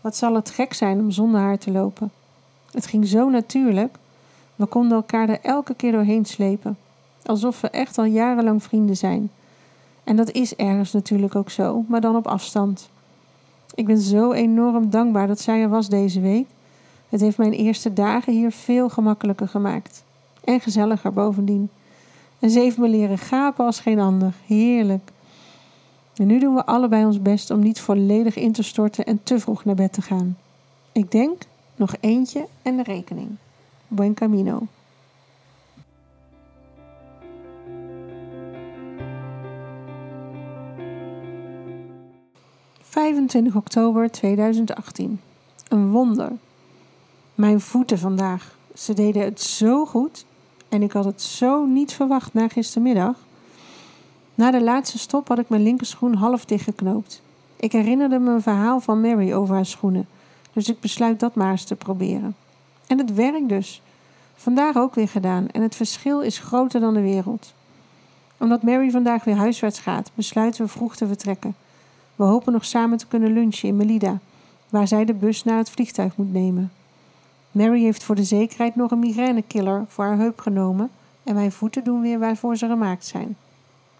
Wat 0.00 0.16
zal 0.16 0.34
het 0.34 0.50
gek 0.50 0.74
zijn 0.74 0.98
om 0.98 1.10
zonder 1.10 1.40
haar 1.40 1.58
te 1.58 1.70
lopen? 1.70 2.10
Het 2.70 2.86
ging 2.86 3.06
zo 3.06 3.28
natuurlijk. 3.28 3.96
We 4.56 4.66
konden 4.66 4.96
elkaar 4.96 5.28
er 5.28 5.40
elke 5.42 5.74
keer 5.74 5.92
doorheen 5.92 6.24
slepen, 6.24 6.76
alsof 7.22 7.60
we 7.60 7.70
echt 7.70 7.98
al 7.98 8.04
jarenlang 8.04 8.62
vrienden 8.62 8.96
zijn. 8.96 9.30
En 10.08 10.16
dat 10.16 10.30
is 10.30 10.56
ergens 10.56 10.92
natuurlijk 10.92 11.34
ook 11.34 11.50
zo, 11.50 11.84
maar 11.88 12.00
dan 12.00 12.16
op 12.16 12.26
afstand. 12.26 12.88
Ik 13.74 13.86
ben 13.86 13.98
zo 13.98 14.32
enorm 14.32 14.90
dankbaar 14.90 15.26
dat 15.26 15.40
zij 15.40 15.62
er 15.62 15.68
was 15.68 15.88
deze 15.88 16.20
week. 16.20 16.46
Het 17.08 17.20
heeft 17.20 17.38
mijn 17.38 17.52
eerste 17.52 17.92
dagen 17.92 18.32
hier 18.32 18.52
veel 18.52 18.88
gemakkelijker 18.88 19.48
gemaakt. 19.48 20.04
En 20.44 20.60
gezelliger 20.60 21.12
bovendien. 21.12 21.70
En 22.38 22.50
ze 22.50 22.58
heeft 22.58 22.78
me 22.78 22.88
leren 22.88 23.18
gapen 23.18 23.64
als 23.64 23.80
geen 23.80 23.98
ander. 23.98 24.32
Heerlijk. 24.46 25.10
En 26.16 26.26
nu 26.26 26.38
doen 26.38 26.54
we 26.54 26.66
allebei 26.66 27.04
ons 27.04 27.22
best 27.22 27.50
om 27.50 27.60
niet 27.60 27.80
volledig 27.80 28.36
in 28.36 28.52
te 28.52 28.62
storten 28.62 29.04
en 29.04 29.20
te 29.22 29.38
vroeg 29.40 29.64
naar 29.64 29.74
bed 29.74 29.92
te 29.92 30.02
gaan. 30.02 30.36
Ik 30.92 31.10
denk 31.10 31.42
nog 31.76 31.94
eentje 32.00 32.46
en 32.62 32.76
de 32.76 32.82
rekening. 32.82 33.28
Buen 33.88 34.14
camino. 34.14 34.66
25 42.98 43.54
oktober 43.54 44.10
2018. 44.10 45.20
Een 45.68 45.90
wonder. 45.90 46.32
Mijn 47.34 47.60
voeten 47.60 47.98
vandaag. 47.98 48.56
Ze 48.74 48.94
deden 48.94 49.22
het 49.22 49.40
zo 49.40 49.86
goed. 49.86 50.24
En 50.68 50.82
ik 50.82 50.92
had 50.92 51.04
het 51.04 51.22
zo 51.22 51.64
niet 51.64 51.92
verwacht 51.92 52.34
na 52.34 52.48
gistermiddag. 52.48 53.16
Na 54.34 54.50
de 54.50 54.62
laatste 54.62 54.98
stop 54.98 55.28
had 55.28 55.38
ik 55.38 55.48
mijn 55.48 55.62
linkerschoen 55.62 56.14
half 56.14 56.44
dichtgeknoopt. 56.44 57.22
Ik 57.56 57.72
herinnerde 57.72 58.18
me 58.18 58.30
een 58.30 58.42
verhaal 58.42 58.80
van 58.80 59.00
Mary 59.00 59.32
over 59.32 59.54
haar 59.54 59.66
schoenen. 59.66 60.08
Dus 60.52 60.68
ik 60.68 60.80
besluit 60.80 61.20
dat 61.20 61.34
maar 61.34 61.50
eens 61.50 61.64
te 61.64 61.76
proberen. 61.76 62.36
En 62.86 62.98
het 62.98 63.14
werkt 63.14 63.48
dus. 63.48 63.82
Vandaag 64.34 64.76
ook 64.76 64.94
weer 64.94 65.08
gedaan. 65.08 65.48
En 65.48 65.62
het 65.62 65.74
verschil 65.74 66.20
is 66.20 66.38
groter 66.38 66.80
dan 66.80 66.94
de 66.94 67.02
wereld. 67.02 67.52
Omdat 68.38 68.62
Mary 68.62 68.90
vandaag 68.90 69.24
weer 69.24 69.36
huiswaarts 69.36 69.78
gaat, 69.78 70.10
besluiten 70.14 70.64
we 70.64 70.70
vroeg 70.70 70.96
te 70.96 71.06
vertrekken. 71.06 71.54
We 72.18 72.24
hopen 72.24 72.52
nog 72.52 72.64
samen 72.64 72.98
te 72.98 73.06
kunnen 73.06 73.32
lunchen 73.32 73.68
in 73.68 73.76
Melida, 73.76 74.18
waar 74.68 74.88
zij 74.88 75.04
de 75.04 75.14
bus 75.14 75.44
naar 75.44 75.56
het 75.56 75.70
vliegtuig 75.70 76.16
moet 76.16 76.32
nemen. 76.32 76.72
Mary 77.50 77.82
heeft 77.82 78.02
voor 78.02 78.14
de 78.14 78.24
zekerheid 78.24 78.76
nog 78.76 78.90
een 78.90 78.98
migrainekiller 78.98 79.84
voor 79.88 80.04
haar 80.04 80.16
heup 80.16 80.40
genomen 80.40 80.90
en 81.22 81.34
mijn 81.34 81.52
voeten 81.52 81.84
doen 81.84 82.00
weer 82.00 82.18
waarvoor 82.18 82.56
ze 82.56 82.66
gemaakt 82.66 83.06
zijn. 83.06 83.36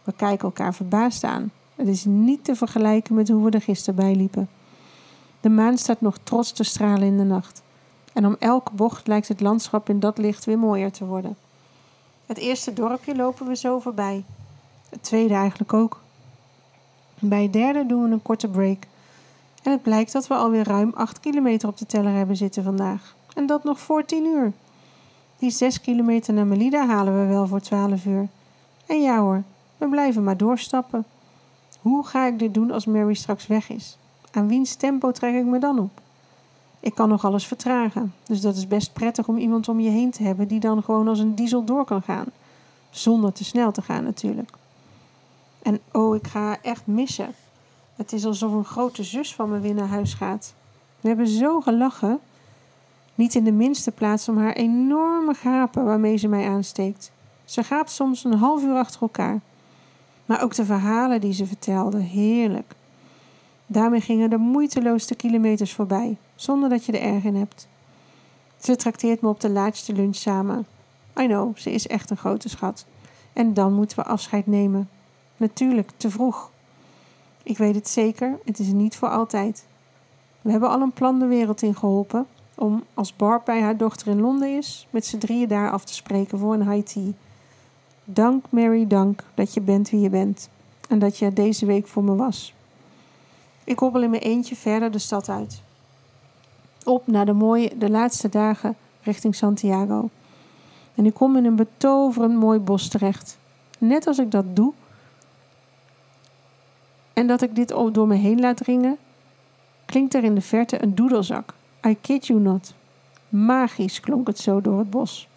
We 0.03 0.13
kijken 0.17 0.45
elkaar 0.45 0.75
verbaasd 0.75 1.25
aan. 1.25 1.51
Het 1.75 1.89
is 1.89 2.05
niet 2.05 2.45
te 2.45 2.57
vergelijken 2.57 3.15
met 3.15 3.29
hoe 3.29 3.45
we 3.45 3.51
er 3.51 3.63
gisteren 3.63 3.95
bij 3.95 4.15
liepen. 4.15 4.49
De 5.41 5.49
maan 5.49 5.79
staat 5.79 6.01
nog 6.01 6.19
trots 6.23 6.53
te 6.53 6.65
stralen 6.65 7.07
in 7.07 7.17
de 7.17 7.25
nacht. 7.25 7.63
En 8.13 8.27
om 8.27 8.37
elke 8.39 8.73
bocht 8.73 9.07
lijkt 9.07 9.29
het 9.29 9.41
landschap 9.41 9.89
in 9.89 10.01
dat 10.01 10.19
licht 10.19 10.45
weer 10.45 10.59
mooier 10.59 10.93
te 10.93 11.05
worden. 11.05 11.37
Het 12.27 12.39
eerste 12.39 12.73
dorpje 12.73 13.17
lopen 13.17 13.47
we 13.47 13.57
zo 13.57 13.79
voorbij. 13.79 14.25
Het 14.89 15.03
tweede 15.03 15.35
eigenlijk 15.35 15.73
ook. 15.73 16.01
Bij 17.21 17.51
derde 17.51 17.87
doen 17.87 18.03
we 18.03 18.11
een 18.11 18.23
korte 18.23 18.49
break. 18.49 18.83
En 19.63 19.73
het 19.73 19.83
blijkt 19.83 20.13
dat 20.13 20.27
we 20.27 20.35
alweer 20.35 20.67
ruim 20.67 20.93
8 20.95 21.21
kilometer 21.21 21.69
op 21.69 21.77
de 21.77 21.87
teller 21.87 22.13
hebben 22.13 22.37
zitten 22.37 22.63
vandaag. 22.63 23.15
En 23.35 23.47
dat 23.47 23.65
nog 23.65 23.81
voor 23.81 24.05
10 24.05 24.25
uur. 24.25 24.53
Die 25.39 25.51
6 25.51 25.81
kilometer 25.81 26.35
naar 26.35 26.47
Melida 26.47 26.87
halen 26.87 27.21
we 27.21 27.27
wel 27.27 27.47
voor 27.47 27.61
12 27.61 28.05
uur. 28.05 28.29
En 28.87 29.01
ja 29.01 29.21
hoor, 29.21 29.43
we 29.77 29.89
blijven 29.89 30.25
maar 30.25 30.37
doorstappen. 30.37 31.05
Hoe 31.81 32.07
ga 32.07 32.27
ik 32.27 32.39
dit 32.39 32.55
doen 32.55 32.71
als 32.71 32.87
Mary 32.87 33.15
straks 33.15 33.47
weg 33.47 33.71
is? 33.71 33.99
Aan 34.31 34.49
wiens 34.49 34.75
tempo 34.75 35.13
trek 35.13 35.35
ik 35.35 35.45
me 35.45 35.59
dan 35.59 35.79
op? 35.79 36.01
Ik 36.81 36.95
kan 36.95 37.09
nog 37.09 37.25
alles 37.25 37.47
vertragen, 37.47 38.15
dus 38.25 38.41
dat 38.41 38.57
is 38.57 38.69
best 38.69 38.93
prettig 38.93 39.29
om 39.29 39.37
iemand 39.37 39.69
om 39.69 39.81
je 39.81 39.91
heen 39.91 40.11
te 40.11 40.23
hebben 40.23 40.49
die 40.49 40.61
dan 40.61 40.83
gewoon 40.83 41.09
als 41.09 41.19
een 41.19 41.35
diesel 41.35 41.65
door 41.65 41.85
kan 41.85 42.03
gaan. 42.03 42.27
Zonder 42.91 43.33
te 43.33 43.45
snel 43.45 43.73
te 43.73 43.83
gaan 43.83 44.05
natuurlijk. 44.05 44.51
En 45.63 45.81
oh, 45.93 46.17
ik 46.17 46.27
ga 46.27 46.41
haar 46.41 46.59
echt 46.63 46.87
missen. 46.87 47.35
Het 47.97 48.13
is 48.13 48.25
alsof 48.25 48.53
een 48.53 48.65
grote 48.65 49.03
zus 49.03 49.35
van 49.35 49.51
me 49.51 49.61
weer 49.61 49.75
naar 49.75 49.89
huis 49.89 50.15
gaat. 50.15 50.55
We 51.01 51.09
hebben 51.09 51.29
zo 51.29 51.61
gelachen. 51.61 52.21
Niet 53.15 53.35
in 53.35 53.45
de 53.45 53.53
minste 53.53 53.91
plaats 53.91 54.29
om 54.29 54.39
haar 54.39 54.53
enorme 54.53 55.35
gapen 55.35 55.85
waarmee 55.85 56.17
ze 56.17 56.29
mij 56.29 56.49
aansteekt. 56.49 57.11
Ze 57.45 57.63
gaapt 57.63 57.91
soms 57.91 58.25
een 58.25 58.35
half 58.35 58.63
uur 58.63 58.75
achter 58.75 59.01
elkaar. 59.01 59.41
Maar 60.27 60.43
ook 60.43 60.55
de 60.55 60.65
verhalen 60.65 61.21
die 61.21 61.33
ze 61.33 61.47
vertelde, 61.47 61.99
heerlijk. 61.99 62.75
Daarmee 63.67 64.01
gingen 64.01 64.31
de 64.31 64.37
moeiteloosste 64.37 65.15
kilometers 65.15 65.73
voorbij, 65.73 66.17
zonder 66.35 66.69
dat 66.69 66.85
je 66.85 66.93
er 66.93 67.15
erg 67.15 67.25
in 67.25 67.37
hebt. 67.37 67.69
Ze 68.59 68.77
trakteert 68.77 69.21
me 69.21 69.29
op 69.29 69.41
de 69.41 69.51
laatste 69.51 69.93
lunch 69.93 70.15
samen. 70.15 70.67
I 71.21 71.27
know, 71.27 71.57
ze 71.57 71.73
is 71.73 71.87
echt 71.87 72.11
een 72.11 72.17
grote 72.17 72.49
schat. 72.49 72.87
En 73.33 73.55
dan 73.55 73.73
moeten 73.73 73.99
we 73.99 74.05
afscheid 74.05 74.47
nemen. 74.47 74.89
Natuurlijk, 75.39 75.91
te 75.97 76.11
vroeg. 76.11 76.51
Ik 77.43 77.59
weet 77.59 77.75
het 77.75 77.89
zeker, 77.89 78.39
het 78.45 78.59
is 78.59 78.73
niet 78.73 78.97
voor 78.97 79.09
altijd. 79.09 79.65
We 80.41 80.51
hebben 80.51 80.71
al 80.71 80.81
een 80.81 80.93
plan 80.93 81.19
de 81.19 81.27
wereld 81.27 81.63
in 81.63 81.75
geholpen 81.75 82.27
om, 82.55 82.85
als 82.95 83.17
Barb 83.17 83.45
bij 83.45 83.61
haar 83.61 83.77
dochter 83.77 84.07
in 84.07 84.21
Londen 84.21 84.57
is, 84.57 84.87
met 84.91 85.07
z'n 85.07 85.19
drieën 85.19 85.49
daar 85.49 85.71
af 85.71 85.85
te 85.85 85.95
spreken 85.95 86.39
voor 86.39 86.55
een 86.55 86.85
tea. 86.85 87.13
Dank, 88.05 88.45
Mary, 88.51 88.87
dank 88.87 89.25
dat 89.35 89.55
je 89.55 89.61
bent 89.61 89.91
wie 89.91 90.01
je 90.01 90.11
bent 90.11 90.49
en 90.89 90.99
dat 90.99 91.19
je 91.19 91.33
deze 91.33 91.67
week 91.67 91.87
voor 91.87 92.05
me 92.05 92.15
was. 92.15 92.55
Ik 93.65 93.79
hobbel 93.79 94.03
in 94.03 94.11
mijn 94.11 94.23
eentje 94.23 94.57
verder 94.57 94.91
de 94.91 94.99
stad 94.99 95.29
uit. 95.29 95.63
op 96.85 97.07
naar 97.07 97.27
de 97.27 97.33
mooie, 97.33 97.79
de 97.79 97.91
laatste 97.91 98.29
dagen 98.29 98.77
richting 99.03 99.35
Santiago. 99.35 100.09
En 100.95 101.07
ik 101.07 101.15
kom 101.15 101.37
in 101.37 101.45
een 101.45 101.57
betoverend 101.57 102.35
mooi 102.35 102.59
bos 102.59 102.89
terecht. 102.89 103.39
Net 103.79 104.07
als 104.07 104.19
ik 104.19 104.31
dat 104.31 104.57
doe 104.57 104.73
en 107.19 107.27
dat 107.27 107.43
ik 107.43 107.55
dit 107.55 107.69
door 107.69 108.07
me 108.07 108.15
heen 108.15 108.41
laat 108.41 108.61
ringen, 108.61 108.97
klinkt 109.85 110.15
er 110.15 110.25
in 110.25 110.35
de 110.35 110.41
verte 110.41 110.83
een 110.83 110.95
doedelzak. 110.95 111.55
I 111.87 111.97
kid 112.01 112.27
you 112.27 112.41
not. 112.41 112.75
Magisch 113.29 114.01
klonk 114.01 114.27
het 114.27 114.39
zo 114.39 114.61
door 114.61 114.79
het 114.79 114.91
bos. 114.91 115.29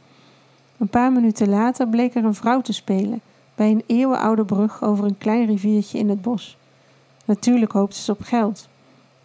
Een 0.78 0.88
paar 0.88 1.12
minuten 1.12 1.50
later 1.50 1.88
bleek 1.88 2.16
er 2.16 2.26
een 2.26 2.34
vrouw 2.34 2.62
te 2.62 2.74
spelen 2.74 3.22
bij 3.56 3.72
een 3.72 3.84
eeuwenoude 3.86 4.46
brug 4.46 4.84
over 4.84 5.06
een 5.06 5.18
klein 5.18 5.46
riviertje 5.46 5.98
in 5.98 6.10
het 6.10 6.22
bos. 6.22 6.58
Natuurlijk 7.26 7.72
hoopte 7.72 8.00
ze 8.00 8.12
op 8.12 8.22
geld. 8.22 8.68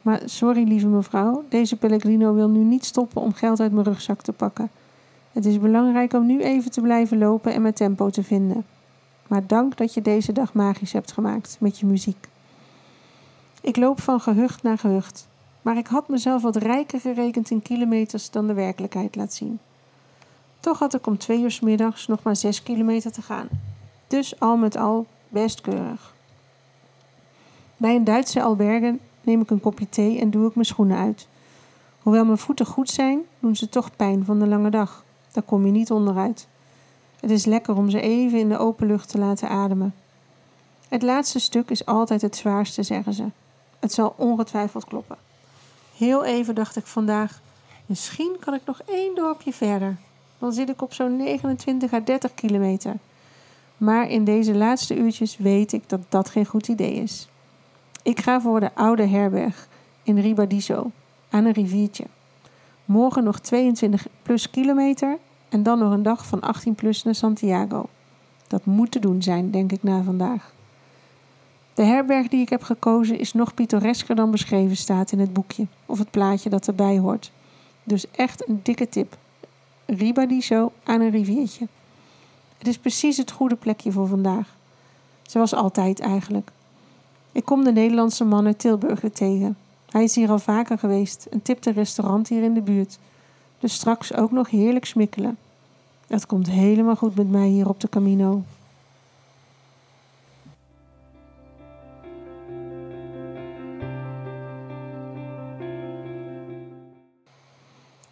Maar 0.03 0.21
sorry, 0.25 0.63
lieve 0.63 0.87
mevrouw, 0.87 1.45
deze 1.49 1.77
Pellegrino 1.77 2.35
wil 2.35 2.49
nu 2.49 2.61
niet 2.61 2.85
stoppen 2.85 3.23
om 3.23 3.33
geld 3.33 3.61
uit 3.61 3.73
mijn 3.73 3.87
rugzak 3.87 4.23
te 4.23 4.33
pakken. 4.33 4.71
Het 5.33 5.45
is 5.45 5.61
belangrijk 5.61 6.13
om 6.13 6.27
nu 6.27 6.43
even 6.43 6.71
te 6.71 6.81
blijven 6.81 7.19
lopen 7.19 7.53
en 7.53 7.63
mijn 7.63 7.75
tempo 7.75 8.11
te 8.11 8.23
vinden. 8.23 8.65
Maar 9.27 9.47
dank 9.47 9.77
dat 9.77 9.95
je 9.95 10.03
deze 10.03 10.33
dag 10.33 10.53
magisch 10.53 10.93
hebt 10.93 11.13
gemaakt 11.13 11.57
met 11.61 11.79
je 11.79 11.87
muziek. 11.87 12.29
Ik 13.67 13.77
loop 13.77 14.01
van 14.01 14.21
gehucht 14.21 14.63
naar 14.63 14.79
gehucht, 14.79 15.29
maar 15.63 15.77
ik 15.77 15.87
had 15.87 16.09
mezelf 16.09 16.43
wat 16.43 16.57
rijker 16.57 17.01
gerekend 17.01 17.51
in 17.51 17.63
kilometers 17.63 18.31
dan 18.31 18.47
de 18.47 18.55
werkelijkheid 18.55 19.17
laat 19.17 19.35
zien. 19.35 19.59
Toch 20.61 20.79
had 20.79 20.95
ik 20.95 21.07
om 21.07 21.19
twee 21.19 21.41
uur 21.41 21.51
s 21.51 21.61
middags 21.61 22.07
nog 22.07 22.23
maar 22.23 22.37
zes 22.37 22.63
kilometer 22.63 23.13
te 23.13 23.23
gaan. 23.23 23.49
Dus 24.07 24.41
al 24.41 24.57
met 24.57 24.77
al 24.77 25.07
best 25.29 25.61
keurig. 25.61 26.15
Bij 27.77 27.95
een 27.95 28.05
Duitse 28.05 28.43
alberge 28.43 28.99
neem 29.23 29.41
ik 29.41 29.51
een 29.51 29.61
kopje 29.61 29.89
thee 29.89 30.21
en 30.21 30.31
doe 30.31 30.49
ik 30.49 30.55
mijn 30.55 30.67
schoenen 30.67 30.99
uit. 30.99 31.29
Hoewel 32.03 32.25
mijn 32.25 32.39
voeten 32.39 32.67
goed 32.67 32.91
zijn, 32.91 33.21
doen 33.41 33.57
ze 33.57 33.69
toch 33.69 33.97
pijn 33.97 34.25
van 34.25 34.39
de 34.39 34.47
lange 34.47 34.71
dag. 34.71 35.05
Daar 35.33 35.43
kom 35.43 35.67
je 35.67 35.73
niet 35.73 35.91
onderuit. 35.91 36.47
Het 37.21 37.31
is 37.31 37.45
lekker 37.45 37.77
om 37.77 37.91
ze 37.91 38.01
even 38.01 38.39
in 38.39 38.49
de 38.49 38.59
open 38.59 38.87
lucht 38.87 39.09
te 39.09 39.19
laten 39.19 39.49
ademen. 39.49 39.95
Het 40.89 41.03
laatste 41.03 41.39
stuk 41.39 41.71
is 41.71 41.87
altijd 41.87 42.23
het 42.23 42.37
zwaarste, 42.37 42.83
zeggen 42.83 43.15
ze. 43.15 43.25
Het 43.87 43.95
zal 43.95 44.15
ongetwijfeld 44.17 44.85
kloppen. 44.85 45.17
Heel 45.97 46.25
even 46.25 46.55
dacht 46.55 46.77
ik 46.77 46.87
vandaag, 46.87 47.41
misschien 47.87 48.37
kan 48.41 48.55
ik 48.55 48.61
nog 48.65 48.81
één 48.87 49.15
dorpje 49.15 49.53
verder. 49.53 49.97
Dan 50.39 50.53
zit 50.53 50.69
ik 50.69 50.83
op 50.83 50.93
zo'n 50.93 51.17
29 51.17 51.93
à 51.93 52.01
30 52.05 52.35
kilometer. 52.35 52.97
Maar 53.77 54.11
in 54.11 54.25
deze 54.25 54.55
laatste 54.55 54.97
uurtjes 54.97 55.37
weet 55.37 55.73
ik 55.73 55.89
dat 55.89 56.01
dat 56.09 56.31
geen 56.31 56.47
goed 56.47 56.69
idee 56.69 56.95
is. 56.95 57.29
Ik 58.03 58.21
ga 58.21 58.41
voor 58.41 58.61
de 58.61 58.75
oude 58.75 59.07
herberg 59.07 59.69
in 60.03 60.19
Ribadiso, 60.19 60.91
aan 61.31 61.45
een 61.45 61.53
riviertje. 61.53 62.05
Morgen 62.85 63.25
nog 63.25 63.41
22 63.41 64.07
plus 64.23 64.51
kilometer 64.51 65.19
en 65.49 65.63
dan 65.63 65.79
nog 65.79 65.93
een 65.93 66.03
dag 66.03 66.27
van 66.27 66.41
18 66.41 66.75
plus 66.75 67.03
naar 67.03 67.15
Santiago. 67.15 67.89
Dat 68.47 68.65
moet 68.65 68.91
te 68.91 68.99
doen 68.99 69.23
zijn, 69.23 69.51
denk 69.51 69.73
ik 69.73 69.83
na 69.83 70.03
vandaag. 70.03 70.55
De 71.77 71.85
herberg 71.85 72.29
die 72.29 72.41
ik 72.41 72.49
heb 72.49 72.63
gekozen 72.63 73.19
is 73.19 73.33
nog 73.33 73.55
pittoresker 73.55 74.15
dan 74.15 74.31
beschreven 74.31 74.77
staat 74.77 75.13
in 75.13 75.19
het 75.19 75.33
boekje 75.33 75.67
of 75.87 75.99
het 75.99 76.11
plaatje 76.11 76.51
dat 76.51 76.67
erbij 76.67 76.99
hoort. 76.99 77.33
Dus 77.85 78.11
echt 78.11 78.49
een 78.49 78.61
dikke 78.63 78.89
tip. 78.89 79.17
Ribadiso 79.87 80.73
aan 80.85 81.01
een 81.01 81.11
riviertje. 81.11 81.67
Het 82.59 82.67
is 82.67 82.79
precies 82.79 83.17
het 83.17 83.31
goede 83.31 83.57
plekje 83.57 83.93
voor 83.93 84.07
vandaag. 84.07 84.57
Zoals 85.23 85.55
altijd 85.55 86.01
eigenlijk. 86.01 86.51
Ik 87.33 87.45
kom 87.45 87.65
de 87.65 87.73
Nederlandse 87.73 88.25
man 88.25 88.47
uit 88.47 88.59
Tilburg 88.59 89.01
tegen. 89.13 89.57
Hij 89.91 90.05
is 90.05 90.15
hier 90.15 90.31
al 90.31 90.39
vaker 90.39 90.79
geweest 90.79 91.27
en 91.31 91.43
tipt 91.43 91.67
een 91.67 91.73
restaurant 91.73 92.29
hier 92.29 92.43
in 92.43 92.55
de 92.55 92.63
buurt. 92.63 92.99
Dus 93.61 93.75
straks 93.75 94.15
ook 94.15 94.31
nog 94.31 94.51
heerlijk 94.51 94.85
smikkelen. 94.85 95.39
Het 96.07 96.27
komt 96.27 96.51
helemaal 96.51 96.97
goed 96.97 97.17
met 97.17 97.31
mij 97.31 97.49
hier 97.49 97.69
op 97.69 97.81
de 97.81 97.89
Camino. 97.89 98.43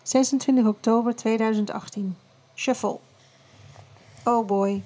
26 0.04 0.66
oktober 0.66 1.16
2018. 1.16 2.16
Shuffle. 2.54 2.98
Oh 4.24 4.46
boy. 4.46 4.82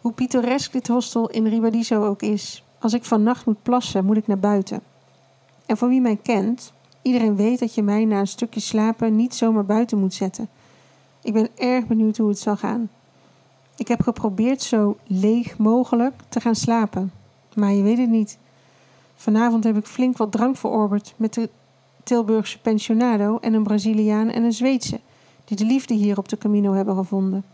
Hoe 0.00 0.12
pittoresk 0.12 0.72
dit 0.72 0.88
hostel 0.88 1.30
in 1.30 1.46
Ribadiso 1.46 2.04
ook 2.06 2.22
is. 2.22 2.64
Als 2.78 2.92
ik 2.92 3.04
vannacht 3.04 3.46
moet 3.46 3.62
plassen, 3.62 4.04
moet 4.04 4.16
ik 4.16 4.26
naar 4.26 4.38
buiten. 4.38 4.82
En 5.66 5.76
voor 5.76 5.88
wie 5.88 6.00
mij 6.00 6.18
kent, 6.22 6.72
iedereen 7.02 7.36
weet 7.36 7.58
dat 7.58 7.74
je 7.74 7.82
mij 7.82 8.04
na 8.04 8.18
een 8.18 8.26
stukje 8.26 8.60
slapen 8.60 9.16
niet 9.16 9.34
zomaar 9.34 9.64
buiten 9.64 9.98
moet 9.98 10.14
zetten. 10.14 10.48
Ik 11.22 11.32
ben 11.32 11.48
erg 11.56 11.86
benieuwd 11.86 12.16
hoe 12.16 12.28
het 12.28 12.38
zal 12.38 12.56
gaan. 12.56 12.90
Ik 13.76 13.88
heb 13.88 14.02
geprobeerd 14.02 14.62
zo 14.62 14.96
leeg 15.06 15.58
mogelijk 15.58 16.14
te 16.28 16.40
gaan 16.40 16.54
slapen, 16.54 17.12
maar 17.54 17.72
je 17.72 17.82
weet 17.82 17.98
het 17.98 18.10
niet. 18.10 18.38
Vanavond 19.16 19.64
heb 19.64 19.76
ik 19.76 19.86
flink 19.86 20.16
wat 20.16 20.32
drank 20.32 20.56
verorberd 20.56 21.14
met 21.16 21.34
de 21.34 21.50
Tilburgse 22.04 22.60
pensionado 22.60 23.38
en 23.40 23.54
een 23.54 23.62
Braziliaan 23.62 24.30
en 24.30 24.42
een 24.42 24.52
Zweedse, 24.52 25.00
die 25.44 25.56
de 25.56 25.64
liefde 25.64 25.94
hier 25.94 26.18
op 26.18 26.28
de 26.28 26.38
Camino 26.38 26.72
hebben 26.72 26.96
gevonden. 26.96 27.44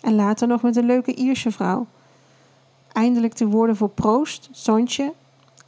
En 0.00 0.14
later 0.14 0.48
nog 0.48 0.62
met 0.62 0.76
een 0.76 0.86
leuke 0.86 1.14
Ierse 1.14 1.50
vrouw. 1.50 1.86
Eindelijk 2.92 3.36
de 3.36 3.46
woorden 3.46 3.76
voor 3.76 3.88
proost, 3.88 4.48
sontje 4.52 5.12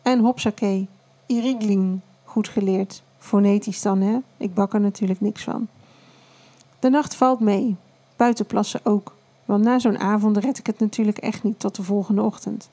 en 0.03 0.20
hopsakee, 0.20 0.88
irigling, 1.27 2.01
goed 2.25 2.49
geleerd. 2.49 3.03
Fonetisch 3.18 3.83
dan, 3.83 4.01
hè? 4.01 4.18
Ik 4.37 4.55
bak 4.55 4.75
er 4.75 4.81
natuurlijk 4.81 5.20
niks 5.20 5.42
van. 5.42 5.68
De 6.79 6.90
nacht 6.90 7.14
valt 7.14 7.40
mee, 7.40 7.77
buitenplassen 8.16 8.81
ook, 8.83 9.14
want 9.44 9.64
na 9.64 9.79
zo'n 9.79 9.99
avond 9.99 10.37
red 10.37 10.59
ik 10.59 10.66
het 10.66 10.79
natuurlijk 10.79 11.18
echt 11.18 11.42
niet 11.42 11.61
tot 11.61 11.75
de 11.75 11.83
volgende 11.83 12.23
ochtend. 12.23 12.70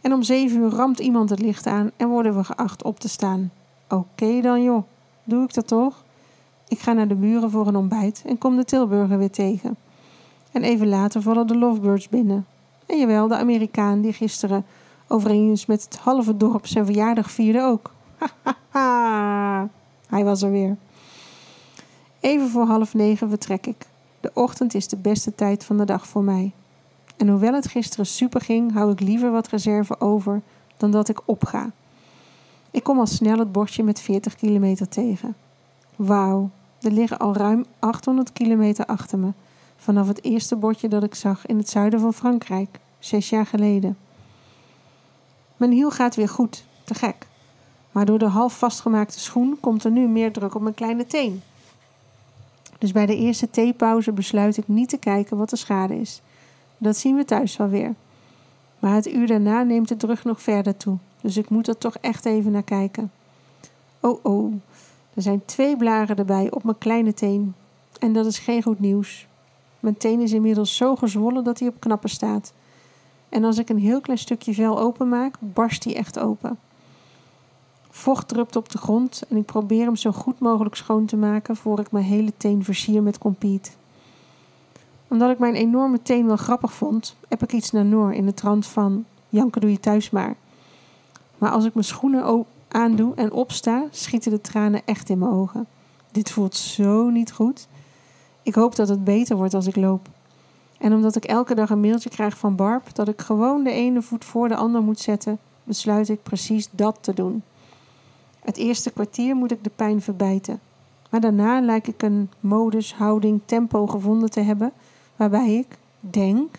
En 0.00 0.12
om 0.12 0.22
zeven 0.22 0.60
uur 0.60 0.70
ramt 0.70 0.98
iemand 0.98 1.30
het 1.30 1.40
licht 1.40 1.66
aan 1.66 1.90
en 1.96 2.08
worden 2.08 2.36
we 2.36 2.44
geacht 2.44 2.82
op 2.82 3.00
te 3.00 3.08
staan. 3.08 3.50
Oké 3.88 4.40
dan 4.40 4.62
joh, 4.62 4.82
doe 5.24 5.44
ik 5.44 5.54
dat 5.54 5.66
toch? 5.66 6.04
Ik 6.68 6.78
ga 6.78 6.92
naar 6.92 7.08
de 7.08 7.14
buren 7.14 7.50
voor 7.50 7.66
een 7.66 7.76
ontbijt 7.76 8.22
en 8.26 8.38
kom 8.38 8.56
de 8.56 8.64
Tilburger 8.64 9.18
weer 9.18 9.30
tegen. 9.30 9.76
En 10.52 10.62
even 10.62 10.88
later 10.88 11.22
vallen 11.22 11.46
de 11.46 11.58
Lovebirds 11.58 12.08
binnen. 12.08 12.46
En 12.86 12.98
jawel, 12.98 13.28
de 13.28 13.36
Amerikaan 13.36 14.00
die 14.00 14.12
gisteren 14.12 14.64
overigens 15.08 15.66
met 15.66 15.84
het 15.84 15.96
halve 15.96 16.36
dorp 16.36 16.66
zijn 16.66 16.84
verjaardag 16.84 17.30
vierde 17.30 17.62
ook. 17.62 17.90
Ha 18.68 19.68
Hij 20.08 20.24
was 20.24 20.42
er 20.42 20.50
weer. 20.50 20.76
Even 22.20 22.48
voor 22.48 22.66
half 22.66 22.94
negen 22.94 23.28
vertrek 23.28 23.66
ik. 23.66 23.86
De 24.20 24.30
ochtend 24.34 24.74
is 24.74 24.88
de 24.88 24.96
beste 24.96 25.34
tijd 25.34 25.64
van 25.64 25.76
de 25.76 25.84
dag 25.84 26.06
voor 26.06 26.22
mij. 26.22 26.52
En 27.16 27.28
hoewel 27.28 27.52
het 27.52 27.68
gisteren 27.68 28.06
super 28.06 28.40
ging, 28.40 28.72
hou 28.72 28.92
ik 28.92 29.00
liever 29.00 29.30
wat 29.30 29.48
reserve 29.48 30.00
over 30.00 30.42
dan 30.76 30.90
dat 30.90 31.08
ik 31.08 31.20
opga. 31.24 31.70
Ik 32.76 32.82
kom 32.82 32.98
al 32.98 33.06
snel 33.06 33.38
het 33.38 33.52
bordje 33.52 33.82
met 33.82 34.00
40 34.00 34.34
kilometer 34.34 34.88
tegen. 34.88 35.36
Wauw, 35.96 36.50
er 36.80 36.90
liggen 36.90 37.18
al 37.18 37.34
ruim 37.34 37.64
800 37.78 38.32
kilometer 38.32 38.86
achter 38.86 39.18
me. 39.18 39.32
Vanaf 39.76 40.08
het 40.08 40.24
eerste 40.24 40.56
bordje 40.56 40.88
dat 40.88 41.02
ik 41.02 41.14
zag 41.14 41.46
in 41.46 41.58
het 41.58 41.68
zuiden 41.68 42.00
van 42.00 42.12
Frankrijk, 42.12 42.78
zes 42.98 43.30
jaar 43.30 43.46
geleden. 43.46 43.96
Mijn 45.56 45.70
hiel 45.70 45.90
gaat 45.90 46.16
weer 46.16 46.28
goed, 46.28 46.64
te 46.84 46.94
gek. 46.94 47.26
Maar 47.92 48.04
door 48.04 48.18
de 48.18 48.28
half 48.28 48.58
vastgemaakte 48.58 49.20
schoen 49.20 49.56
komt 49.60 49.84
er 49.84 49.90
nu 49.90 50.08
meer 50.08 50.32
druk 50.32 50.54
op 50.54 50.62
mijn 50.62 50.74
kleine 50.74 51.06
teen. 51.06 51.42
Dus 52.78 52.92
bij 52.92 53.06
de 53.06 53.16
eerste 53.16 53.50
theepauze 53.50 54.12
besluit 54.12 54.56
ik 54.56 54.68
niet 54.68 54.88
te 54.88 54.98
kijken 54.98 55.36
wat 55.36 55.50
de 55.50 55.56
schade 55.56 56.00
is. 56.00 56.22
Dat 56.78 56.96
zien 56.96 57.16
we 57.16 57.24
thuis 57.24 57.56
wel 57.56 57.68
weer. 57.68 57.94
Maar 58.78 58.94
het 58.94 59.08
uur 59.12 59.26
daarna 59.26 59.62
neemt 59.62 59.88
de 59.88 59.96
druk 59.96 60.24
nog 60.24 60.42
verder 60.42 60.76
toe. 60.76 60.98
Dus 61.26 61.36
ik 61.36 61.48
moet 61.48 61.68
er 61.68 61.78
toch 61.78 61.96
echt 62.00 62.24
even 62.24 62.52
naar 62.52 62.62
kijken. 62.62 63.12
Oh 64.00 64.18
oh, 64.22 64.54
er 65.14 65.22
zijn 65.22 65.44
twee 65.44 65.76
blaren 65.76 66.16
erbij 66.16 66.50
op 66.50 66.64
mijn 66.64 66.78
kleine 66.78 67.14
teen. 67.14 67.54
En 67.98 68.12
dat 68.12 68.26
is 68.26 68.38
geen 68.38 68.62
goed 68.62 68.80
nieuws. 68.80 69.26
Mijn 69.80 69.96
teen 69.96 70.20
is 70.20 70.32
inmiddels 70.32 70.76
zo 70.76 70.96
gezwollen 70.96 71.44
dat 71.44 71.58
hij 71.58 71.68
op 71.68 71.80
knappen 71.80 72.10
staat. 72.10 72.52
En 73.28 73.44
als 73.44 73.58
ik 73.58 73.68
een 73.68 73.78
heel 73.78 74.00
klein 74.00 74.18
stukje 74.18 74.54
vel 74.54 74.78
openmaak, 74.78 75.34
barst 75.38 75.84
hij 75.84 75.96
echt 75.96 76.18
open. 76.18 76.58
Vocht 77.90 78.28
drupt 78.28 78.56
op 78.56 78.68
de 78.68 78.78
grond 78.78 79.22
en 79.28 79.36
ik 79.36 79.44
probeer 79.44 79.84
hem 79.84 79.96
zo 79.96 80.12
goed 80.12 80.38
mogelijk 80.38 80.74
schoon 80.74 81.06
te 81.06 81.16
maken 81.16 81.56
voor 81.56 81.80
ik 81.80 81.90
mijn 81.90 82.04
hele 82.04 82.32
teen 82.36 82.64
versier 82.64 83.02
met 83.02 83.18
compete. 83.18 83.70
Omdat 85.08 85.30
ik 85.30 85.38
mijn 85.38 85.54
enorme 85.54 86.02
teen 86.02 86.26
wel 86.26 86.36
grappig 86.36 86.72
vond, 86.72 87.16
heb 87.28 87.42
ik 87.42 87.52
iets 87.52 87.70
naar 87.70 87.84
Noor 87.84 88.12
in 88.12 88.26
de 88.26 88.34
trant 88.34 88.66
van: 88.66 89.04
Janke, 89.28 89.60
doe 89.60 89.70
je 89.70 89.80
thuis 89.80 90.10
maar. 90.10 90.36
Maar 91.38 91.50
als 91.50 91.64
ik 91.64 91.74
mijn 91.74 91.86
schoenen 91.86 92.46
aandoe 92.68 93.14
en 93.14 93.32
opsta, 93.32 93.84
schieten 93.90 94.30
de 94.30 94.40
tranen 94.40 94.82
echt 94.84 95.08
in 95.08 95.18
mijn 95.18 95.30
ogen. 95.30 95.66
Dit 96.12 96.30
voelt 96.30 96.56
zo 96.56 97.08
niet 97.08 97.32
goed. 97.32 97.68
Ik 98.42 98.54
hoop 98.54 98.76
dat 98.76 98.88
het 98.88 99.04
beter 99.04 99.36
wordt 99.36 99.54
als 99.54 99.66
ik 99.66 99.76
loop. 99.76 100.08
En 100.78 100.92
omdat 100.92 101.16
ik 101.16 101.24
elke 101.24 101.54
dag 101.54 101.70
een 101.70 101.80
mailtje 101.80 102.08
krijg 102.08 102.38
van 102.38 102.56
Barb 102.56 102.94
dat 102.94 103.08
ik 103.08 103.20
gewoon 103.20 103.64
de 103.64 103.70
ene 103.70 104.02
voet 104.02 104.24
voor 104.24 104.48
de 104.48 104.56
ander 104.56 104.82
moet 104.82 105.00
zetten, 105.00 105.38
besluit 105.64 106.08
ik 106.08 106.22
precies 106.22 106.68
dat 106.70 106.98
te 107.00 107.14
doen. 107.14 107.42
Het 108.40 108.56
eerste 108.56 108.90
kwartier 108.90 109.36
moet 109.36 109.50
ik 109.50 109.64
de 109.64 109.70
pijn 109.76 110.02
verbijten. 110.02 110.60
Maar 111.10 111.20
daarna 111.20 111.60
lijkt 111.60 111.88
ik 111.88 112.02
een 112.02 112.30
modus, 112.40 112.94
houding, 112.94 113.40
tempo 113.44 113.86
gevonden 113.86 114.30
te 114.30 114.40
hebben 114.40 114.72
waarbij 115.16 115.54
ik 115.54 115.78
denk 116.00 116.58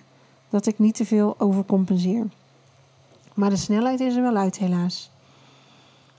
dat 0.49 0.65
ik 0.65 0.79
niet 0.79 0.95
te 0.95 1.05
veel 1.05 1.35
overcompenseer. 1.37 2.25
Maar 3.37 3.49
de 3.49 3.55
snelheid 3.55 3.99
is 3.99 4.15
er 4.15 4.21
wel 4.21 4.35
uit, 4.35 4.57
helaas. 4.57 5.09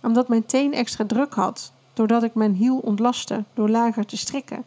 Omdat 0.02 0.28
mijn 0.28 0.46
teen 0.46 0.74
extra 0.74 1.06
druk 1.06 1.34
had, 1.34 1.72
doordat 1.92 2.22
ik 2.22 2.34
mijn 2.34 2.54
hiel 2.54 2.78
ontlastte 2.78 3.44
door 3.54 3.68
lager 3.68 4.06
te 4.06 4.16
strikken, 4.16 4.64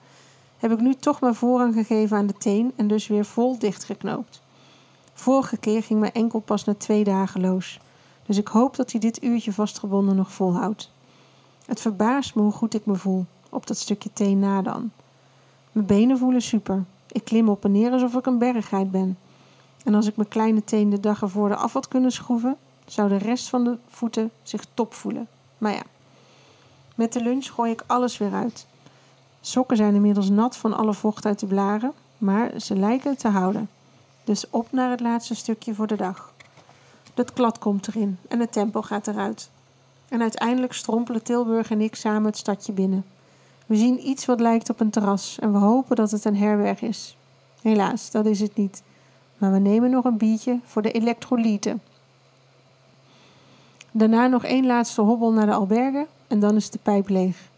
heb 0.58 0.72
ik 0.72 0.80
nu 0.80 0.96
toch 0.96 1.20
maar 1.20 1.36
voorrang 1.36 1.74
gegeven 1.74 2.18
aan 2.18 2.28
de 2.28 2.34
teen 2.34 2.72
en 2.76 2.88
dus 2.88 3.08
weer 3.08 3.26
vol 3.26 3.60
dichtgeknoopt. 3.60 4.42
Vorige 5.14 5.58
keer 5.58 5.84
ging 5.84 6.00
mijn 6.00 6.14
enkel 6.14 6.40
pas 6.40 6.64
na 6.64 6.74
twee 6.74 7.04
dagen 7.04 7.42
los, 7.42 7.80
dus 8.26 8.38
ik 8.38 8.48
hoop 8.48 8.76
dat 8.76 8.92
hij 8.92 9.00
dit 9.00 9.24
uurtje 9.24 9.54
vastgebonden 9.54 10.16
nog 10.16 10.32
volhoudt. 10.32 10.92
Het 11.66 11.82
verbaast 11.82 12.36
me 12.36 12.42
hoe 12.42 12.52
goed 12.52 12.74
ik 12.74 12.86
me 12.86 12.96
voel, 12.96 13.26
op 13.50 13.68
dat 13.68 13.78
stukje 13.78 14.10
teen 14.14 14.40
na 14.40 14.62
dan. 14.62 14.92
Mijn 15.72 15.86
benen 15.86 16.18
voelen 16.18 16.42
super. 16.42 16.84
Ik 17.08 17.24
klim 17.24 17.50
op 17.50 17.66
en 17.66 17.72
neer 17.72 17.92
alsof 17.92 18.14
ik 18.14 18.26
een 18.26 18.38
berggeit 18.38 18.92
ben. 18.92 19.18
En 19.84 19.94
als 19.94 20.08
ik 20.08 20.16
mijn 20.16 20.28
kleine 20.28 20.64
teen 20.64 20.90
de 20.90 21.00
dag 21.00 21.22
ervoor 21.22 21.56
af 21.56 21.74
had 21.74 21.88
kunnen 21.88 22.12
schroeven, 22.12 22.58
zou 22.86 23.10
de 23.10 23.18
rest 23.18 23.50
van 23.50 23.64
de 23.64 23.78
voeten 23.88 24.32
zich 24.44 24.66
top 24.74 24.94
voelen. 24.94 25.28
Maar 25.58 25.74
ja, 25.74 25.84
met 26.96 27.14
de 27.14 27.24
lunch 27.24 27.46
gooi 27.46 27.72
ik 27.72 27.84
alles 27.88 28.18
weer 28.18 28.34
uit. 28.34 28.68
Sokken 29.42 29.78
zijn 29.78 29.96
inmiddels 29.96 30.30
nat 30.30 30.58
van 30.58 30.74
alle 30.74 30.94
vocht 30.94 31.26
uit 31.26 31.40
de 31.40 31.46
blaren, 31.46 31.94
maar 32.18 32.60
ze 32.60 32.76
lijken 32.76 33.18
te 33.18 33.28
houden. 33.28 33.70
Dus 34.24 34.50
op 34.50 34.72
naar 34.72 34.90
het 34.90 35.00
laatste 35.00 35.36
stukje 35.36 35.76
voor 35.76 35.88
de 35.88 35.96
dag. 35.96 36.34
Het 37.14 37.34
klad 37.34 37.58
komt 37.60 37.88
erin 37.88 38.18
en 38.28 38.40
het 38.40 38.52
tempo 38.52 38.82
gaat 38.82 39.08
eruit. 39.08 39.50
En 40.10 40.22
uiteindelijk 40.22 40.74
strompelen 40.74 41.24
Tilburg 41.24 41.72
en 41.72 41.82
ik 41.82 41.96
samen 41.96 42.26
het 42.26 42.38
stadje 42.38 42.72
binnen. 42.72 43.06
We 43.66 43.76
zien 43.76 44.08
iets 44.08 44.26
wat 44.26 44.40
lijkt 44.40 44.70
op 44.70 44.80
een 44.80 44.90
terras 44.90 45.40
en 45.40 45.52
we 45.52 45.58
hopen 45.58 45.96
dat 45.96 46.12
het 46.12 46.26
een 46.26 46.38
herberg 46.38 46.82
is. 46.82 47.18
Helaas, 47.62 48.12
dat 48.12 48.26
is 48.26 48.40
het 48.40 48.56
niet. 48.56 48.84
Maar 49.42 49.52
we 49.52 49.60
nemen 49.60 49.90
nog 49.90 50.06
een 50.06 50.18
biertje 50.18 50.60
voor 50.64 50.82
de 50.82 50.92
elektrolyten. 50.92 51.82
Daarna 53.92 54.28
nog 54.28 54.44
één 54.44 54.66
laatste 54.66 55.02
hobbel 55.02 55.32
naar 55.32 55.46
de 55.46 55.54
alberge 55.54 56.08
en 56.28 56.40
dan 56.40 56.56
is 56.56 56.70
de 56.70 56.80
pijp 56.82 57.10
leeg. 57.10 57.50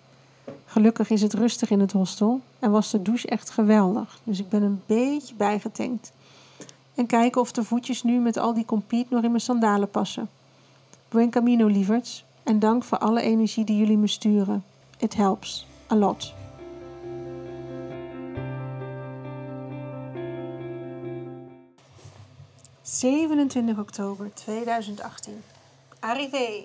Gelukkig 0.66 1.10
is 1.10 1.22
het 1.22 1.34
rustig 1.34 1.70
in 1.70 1.80
het 1.80 1.92
hostel 1.92 2.42
en 2.60 2.72
was 2.72 2.92
de 2.92 3.02
douche 3.02 3.28
echt 3.28 3.50
geweldig. 3.50 4.20
Dus 4.24 4.40
ik 4.40 4.50
ben 4.50 4.64
een 4.64 4.82
beetje 4.86 5.36
bijgetankt. 5.36 6.12
En 6.96 7.06
kijken 7.06 7.42
of 7.42 7.52
de 7.52 7.64
voetjes 7.64 8.04
nu 8.04 8.20
met 8.20 8.38
al 8.38 8.54
die 8.54 8.66
compiet 8.66 9.10
nog 9.10 9.24
in 9.24 9.30
mijn 9.30 9.42
sandalen 9.42 9.90
passen. 9.90 10.30
Buen 11.10 11.30
camino, 11.30 11.68
lieverds. 11.68 12.26
En 12.44 12.60
dank 12.60 12.84
voor 12.84 12.98
alle 12.98 13.22
energie 13.22 13.64
die 13.66 13.78
jullie 13.78 13.98
me 13.98 14.08
sturen. 14.08 14.64
It 14.98 15.16
helps. 15.16 15.68
A 15.92 15.96
lot. 15.96 16.34
...27 22.84 23.80
oktober 23.80 24.34
2018. 24.34 25.44
Arrivé! 26.00 26.64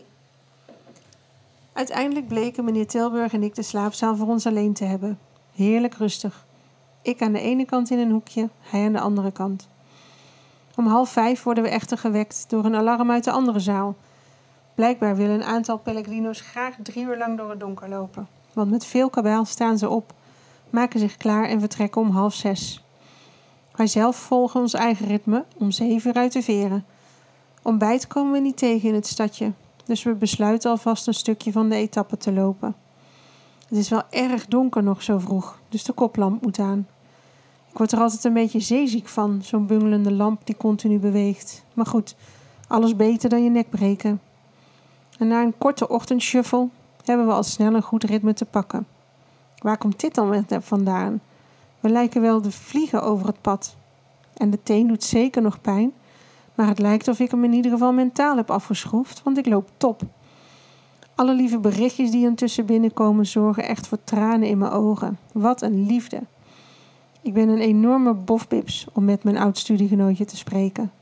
Uiteindelijk 1.72 2.28
bleken 2.28 2.64
meneer 2.64 2.86
Tilburg 2.86 3.32
en 3.32 3.42
ik 3.42 3.54
de 3.54 3.62
slaapzaal 3.62 4.16
voor 4.16 4.26
ons 4.26 4.46
alleen 4.46 4.72
te 4.72 4.84
hebben. 4.84 5.18
Heerlijk 5.54 5.94
rustig. 5.94 6.46
Ik 7.02 7.22
aan 7.22 7.32
de 7.32 7.40
ene 7.40 7.64
kant 7.64 7.90
in 7.90 7.98
een 7.98 8.10
hoekje, 8.10 8.48
hij 8.60 8.84
aan 8.84 8.92
de 8.92 9.00
andere 9.00 9.32
kant. 9.32 9.68
Om 10.76 10.86
half 10.86 11.10
vijf 11.10 11.42
worden 11.42 11.64
we 11.64 11.70
echter 11.70 11.98
gewekt 11.98 12.44
door 12.48 12.64
een 12.64 12.74
alarm 12.74 13.10
uit 13.10 13.24
de 13.24 13.30
andere 13.30 13.60
zaal. 13.60 13.96
Blijkbaar 14.74 15.16
willen 15.16 15.34
een 15.34 15.44
aantal 15.44 15.78
pellegrino's 15.78 16.40
graag 16.40 16.74
drie 16.82 17.04
uur 17.04 17.18
lang 17.18 17.36
door 17.36 17.50
het 17.50 17.60
donker 17.60 17.88
lopen. 17.88 18.28
Want 18.52 18.70
met 18.70 18.86
veel 18.86 19.10
kabaal 19.10 19.44
staan 19.44 19.78
ze 19.78 19.88
op, 19.88 20.12
maken 20.70 21.00
zich 21.00 21.16
klaar 21.16 21.44
en 21.44 21.60
vertrekken 21.60 22.00
om 22.00 22.10
half 22.10 22.34
zes. 22.34 22.82
Wij 23.78 23.86
zelf 23.86 24.16
volgen 24.16 24.60
ons 24.60 24.74
eigen 24.74 25.06
ritme 25.06 25.44
om 25.56 25.70
zeven 25.70 26.10
uur 26.10 26.16
uit 26.16 26.32
de 26.32 26.42
veren. 26.42 26.84
Ontbijt 27.62 28.06
komen 28.06 28.32
we 28.32 28.38
niet 28.38 28.56
tegen 28.56 28.88
in 28.88 28.94
het 28.94 29.06
stadje, 29.06 29.52
dus 29.84 30.02
we 30.02 30.14
besluiten 30.14 30.70
alvast 30.70 31.06
een 31.06 31.14
stukje 31.14 31.52
van 31.52 31.68
de 31.68 31.76
etappe 31.76 32.16
te 32.16 32.32
lopen. 32.32 32.76
Het 33.68 33.78
is 33.78 33.88
wel 33.88 34.02
erg 34.10 34.46
donker 34.46 34.82
nog 34.82 35.02
zo 35.02 35.18
vroeg, 35.18 35.58
dus 35.68 35.84
de 35.84 35.92
koplamp 35.92 36.42
moet 36.42 36.58
aan. 36.58 36.86
Ik 37.70 37.78
word 37.78 37.92
er 37.92 37.98
altijd 37.98 38.24
een 38.24 38.32
beetje 38.32 38.60
zeeziek 38.60 39.08
van, 39.08 39.40
zo'n 39.42 39.66
bungelende 39.66 40.12
lamp 40.12 40.40
die 40.44 40.56
continu 40.56 40.98
beweegt. 40.98 41.64
Maar 41.74 41.86
goed, 41.86 42.16
alles 42.68 42.96
beter 42.96 43.28
dan 43.28 43.44
je 43.44 43.50
nek 43.50 43.70
breken. 43.70 44.20
En 45.18 45.28
na 45.28 45.42
een 45.42 45.58
korte 45.58 45.88
ochtendshuffle 45.88 46.68
hebben 47.04 47.26
we 47.26 47.32
al 47.32 47.42
snel 47.42 47.74
een 47.74 47.82
goed 47.82 48.04
ritme 48.04 48.34
te 48.34 48.44
pakken. 48.44 48.86
Waar 49.58 49.78
komt 49.78 50.00
dit 50.00 50.14
dan 50.14 50.46
vandaan? 50.48 51.20
We 51.80 51.88
lijken 51.88 52.20
wel 52.20 52.42
de 52.42 52.50
vliegen 52.50 53.02
over 53.02 53.26
het 53.26 53.40
pad. 53.40 53.76
En 54.36 54.50
de 54.50 54.62
teen 54.62 54.86
doet 54.86 55.04
zeker 55.04 55.42
nog 55.42 55.60
pijn, 55.60 55.92
maar 56.54 56.66
het 56.66 56.78
lijkt 56.78 57.08
of 57.08 57.20
ik 57.20 57.30
hem 57.30 57.44
in 57.44 57.52
ieder 57.52 57.70
geval 57.70 57.92
mentaal 57.92 58.36
heb 58.36 58.50
afgeschroefd, 58.50 59.22
want 59.22 59.38
ik 59.38 59.46
loop 59.46 59.70
top. 59.76 60.02
Alle 61.14 61.34
lieve 61.34 61.58
berichtjes 61.58 62.10
die 62.10 62.24
intussen 62.24 62.66
binnenkomen 62.66 63.26
zorgen 63.26 63.64
echt 63.64 63.86
voor 63.86 64.04
tranen 64.04 64.48
in 64.48 64.58
mijn 64.58 64.72
ogen. 64.72 65.18
Wat 65.32 65.62
een 65.62 65.86
liefde. 65.86 66.20
Ik 67.22 67.34
ben 67.34 67.48
een 67.48 67.60
enorme 67.60 68.14
bofbips 68.14 68.86
om 68.92 69.04
met 69.04 69.24
mijn 69.24 69.38
oud-studiegenootje 69.38 70.24
te 70.24 70.36
spreken. 70.36 70.92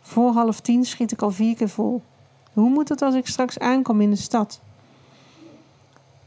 Voor 0.00 0.32
half 0.32 0.60
tien 0.60 0.84
schiet 0.84 1.12
ik 1.12 1.22
al 1.22 1.30
vier 1.30 1.56
keer 1.56 1.68
vol. 1.68 2.02
Hoe 2.52 2.70
moet 2.70 2.88
het 2.88 3.02
als 3.02 3.14
ik 3.14 3.26
straks 3.26 3.58
aankom 3.58 4.00
in 4.00 4.10
de 4.10 4.16
stad? 4.16 4.60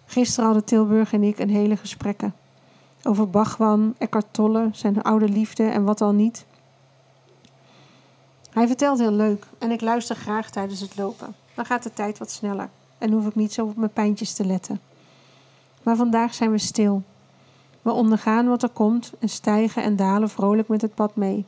Gisteren 0.06 0.46
hadden 0.46 0.66
Tilburg 0.66 1.14
en 1.14 1.24
ik 1.24 1.40
een 1.40 1.50
hele 1.50 1.78
gesprekken. 1.78 2.34
Over 3.08 3.30
Bachwan, 3.30 3.96
Eckhart 3.98 4.26
Tolle, 4.32 4.70
zijn 4.72 5.02
oude 5.02 5.30
liefde 5.30 5.64
en 5.64 5.84
wat 5.84 6.02
al 6.02 6.12
niet. 6.12 6.46
Hij 8.50 8.68
vertelt 8.68 9.00
heel 9.00 9.12
leuk 9.12 9.46
en 9.58 9.72
ik 9.72 9.82
luister 9.82 10.16
graag 10.16 10.50
tijdens 10.50 10.80
het 10.80 10.98
lopen. 10.98 11.36
Dan 11.56 11.66
gaat 11.66 11.84
de 11.84 11.94
tijd 11.94 12.18
wat 12.18 12.32
sneller 12.32 12.70
en 12.98 13.12
hoef 13.12 13.28
ik 13.28 13.36
niet 13.36 13.54
zo 13.54 13.66
op 13.66 13.76
mijn 13.76 13.94
pijntjes 13.94 14.34
te 14.34 14.46
letten. 14.46 14.80
Maar 15.84 15.96
vandaag 15.96 16.34
zijn 16.34 16.52
we 16.52 16.58
stil. 16.58 17.04
We 17.82 17.92
ondergaan 17.92 18.48
wat 18.48 18.64
er 18.64 18.70
komt 18.70 19.14
en 19.20 19.30
stijgen 19.30 19.84
en 19.84 19.96
dalen 19.96 20.30
vrolijk 20.30 20.68
met 20.68 20.82
het 20.82 20.96
pad 20.96 21.16
mee. 21.16 21.46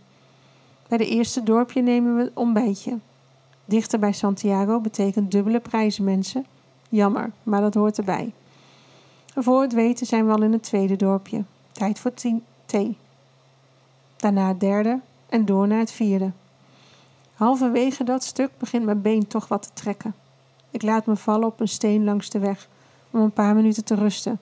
Bij 0.88 0.98
de 0.98 1.08
eerste 1.08 1.44
dorpje 1.44 1.82
nemen 1.82 2.16
we 2.16 2.22
een 2.22 2.32
ontbijtje. 2.34 2.98
Dichter 3.66 4.00
bij 4.00 4.14
Santiago 4.14 4.80
betekent 4.80 5.32
dubbele 5.32 5.60
prijzen, 5.60 6.04
mensen. 6.04 6.46
Jammer, 6.90 7.32
maar 7.44 7.62
dat 7.62 7.74
hoort 7.74 7.98
erbij. 7.98 8.34
Voor 9.40 9.62
het 9.62 9.74
weten 9.74 10.06
zijn 10.06 10.26
we 10.26 10.32
al 10.32 10.42
in 10.42 10.52
het 10.52 10.64
tweede 10.64 10.96
dorpje. 10.96 11.44
Tijd 11.72 12.00
voor 12.00 12.12
thee. 12.66 12.98
Daarna 14.16 14.48
het 14.48 14.60
derde 14.60 15.00
en 15.30 15.46
door 15.46 15.68
naar 15.68 15.80
het 15.80 15.92
vierde. 15.92 16.32
Halverwege 17.34 18.04
dat 18.04 18.24
stuk 18.24 18.52
begint 18.58 18.86
mijn 18.86 19.02
been 19.02 19.28
toch 19.28 19.48
wat 19.48 19.62
te 19.62 19.70
trekken. 19.74 20.16
Ik 20.72 20.82
laat 20.82 21.06
me 21.06 21.16
vallen 21.16 21.48
op 21.48 21.60
een 21.60 21.68
steen 21.68 22.04
langs 22.04 22.30
de 22.30 22.40
weg 22.40 22.68
om 23.12 23.22
een 23.22 23.32
paar 23.32 23.56
minuten 23.56 23.84
te 23.84 23.96
rusten. 23.96 24.40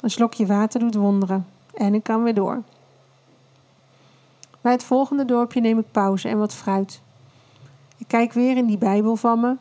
Een 0.00 0.10
slokje 0.10 0.46
water 0.46 0.80
doet 0.80 0.94
wonderen 0.94 1.46
en 1.74 1.94
ik 1.94 2.02
kan 2.02 2.22
weer 2.22 2.34
door. 2.34 2.62
Bij 4.60 4.72
het 4.72 4.84
volgende 4.84 5.24
dorpje 5.24 5.60
neem 5.60 5.78
ik 5.78 5.90
pauze 5.90 6.28
en 6.28 6.38
wat 6.38 6.54
fruit. 6.54 7.00
Ik 7.96 8.08
kijk 8.08 8.32
weer 8.32 8.56
in 8.56 8.66
die 8.66 8.78
Bijbel 8.78 9.16
van 9.16 9.40
me 9.40 9.56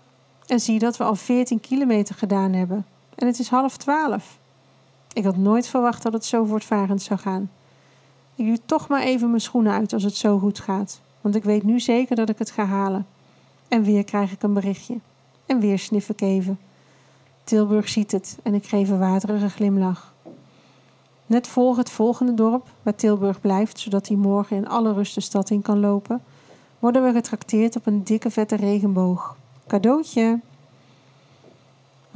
en 0.45 0.59
zie 0.59 0.79
dat 0.79 0.97
we 0.97 1.03
al 1.03 1.15
14 1.15 1.59
kilometer 1.59 2.15
gedaan 2.15 2.53
hebben. 2.53 2.85
En 3.19 3.27
het 3.27 3.39
is 3.39 3.49
half 3.49 3.77
twaalf. 3.77 4.38
Ik 5.13 5.23
had 5.23 5.38
nooit 5.38 5.67
verwacht 5.67 6.03
dat 6.03 6.13
het 6.13 6.25
zo 6.25 6.45
voortvarend 6.45 7.01
zou 7.01 7.19
gaan. 7.19 7.51
Ik 8.36 8.45
doe 8.45 8.60
toch 8.65 8.88
maar 8.88 9.01
even 9.01 9.29
mijn 9.29 9.41
schoenen 9.41 9.73
uit 9.73 9.93
als 9.93 10.03
het 10.03 10.15
zo 10.15 10.39
goed 10.39 10.60
gaat, 10.60 11.01
want 11.21 11.36
ik 11.36 11.43
weet 11.43 11.63
nu 11.63 11.79
zeker 11.79 12.15
dat 12.15 12.29
ik 12.29 12.38
het 12.38 12.51
ga 12.51 12.65
halen. 12.65 13.08
En 13.67 13.84
weer 13.84 14.03
krijg 14.03 14.32
ik 14.32 14.43
een 14.43 14.53
berichtje. 14.53 14.97
En 15.45 15.60
weer 15.60 15.79
snif 15.79 16.10
ik 16.10 16.21
even. 16.21 16.60
Tilburg 17.43 17.89
ziet 17.89 18.12
het 18.12 18.38
en 18.43 18.53
ik 18.53 18.65
geef 18.65 18.89
een 18.89 18.99
waterige 18.99 19.49
glimlach. 19.49 20.13
Net 21.25 21.47
voor 21.47 21.77
het 21.77 21.89
volgende 21.89 22.34
dorp, 22.34 22.67
waar 22.82 22.95
Tilburg 22.95 23.41
blijft, 23.41 23.79
zodat 23.79 24.08
hij 24.08 24.17
morgen 24.17 24.58
in 24.58 24.67
alle 24.67 24.93
rust 24.93 25.15
de 25.15 25.21
stad 25.21 25.49
in 25.49 25.62
kan 25.62 25.79
lopen, 25.79 26.21
worden 26.79 27.03
we 27.03 27.12
getrakteerd 27.12 27.75
op 27.75 27.86
een 27.86 28.03
dikke 28.03 28.32
vette 28.32 28.55
regenboog. 28.55 29.36
Cadeautje! 29.67 30.39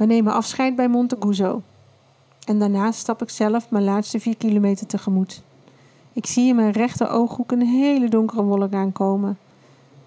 We 0.04 0.10
nemen 0.10 0.32
afscheid 0.32 0.76
bij 0.76 0.88
Monteguzo. 0.88 1.62
En 2.46 2.58
daarna 2.58 2.92
stap 2.92 3.22
ik 3.22 3.30
zelf 3.30 3.70
mijn 3.70 3.84
laatste 3.84 4.20
vier 4.20 4.36
kilometer 4.36 4.86
tegemoet. 4.86 5.42
Ik 6.12 6.26
zie 6.26 6.48
in 6.48 6.56
mijn 6.56 6.70
rechter 6.70 7.10
ooghoek 7.10 7.52
een 7.52 7.66
hele 7.66 8.08
donkere 8.08 8.42
wolk 8.42 8.72
aankomen. 8.72 9.38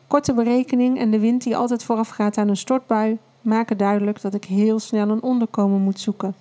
Korte 0.08 0.34
berekening 0.34 1.00
en 1.00 1.12
de 1.12 1.20
wind 1.20 1.44
die 1.44 1.58
altijd 1.58 1.84
voorafgaat 1.84 2.38
aan 2.38 2.48
een 2.48 2.58
stortbui 2.58 3.18
maken 3.42 3.78
duidelijk 3.78 4.22
dat 4.22 4.34
ik 4.34 4.46
heel 4.46 4.80
snel 4.80 5.10
een 5.10 5.22
onderkomen 5.22 5.82
moet 5.82 6.00
zoeken. 6.00 6.36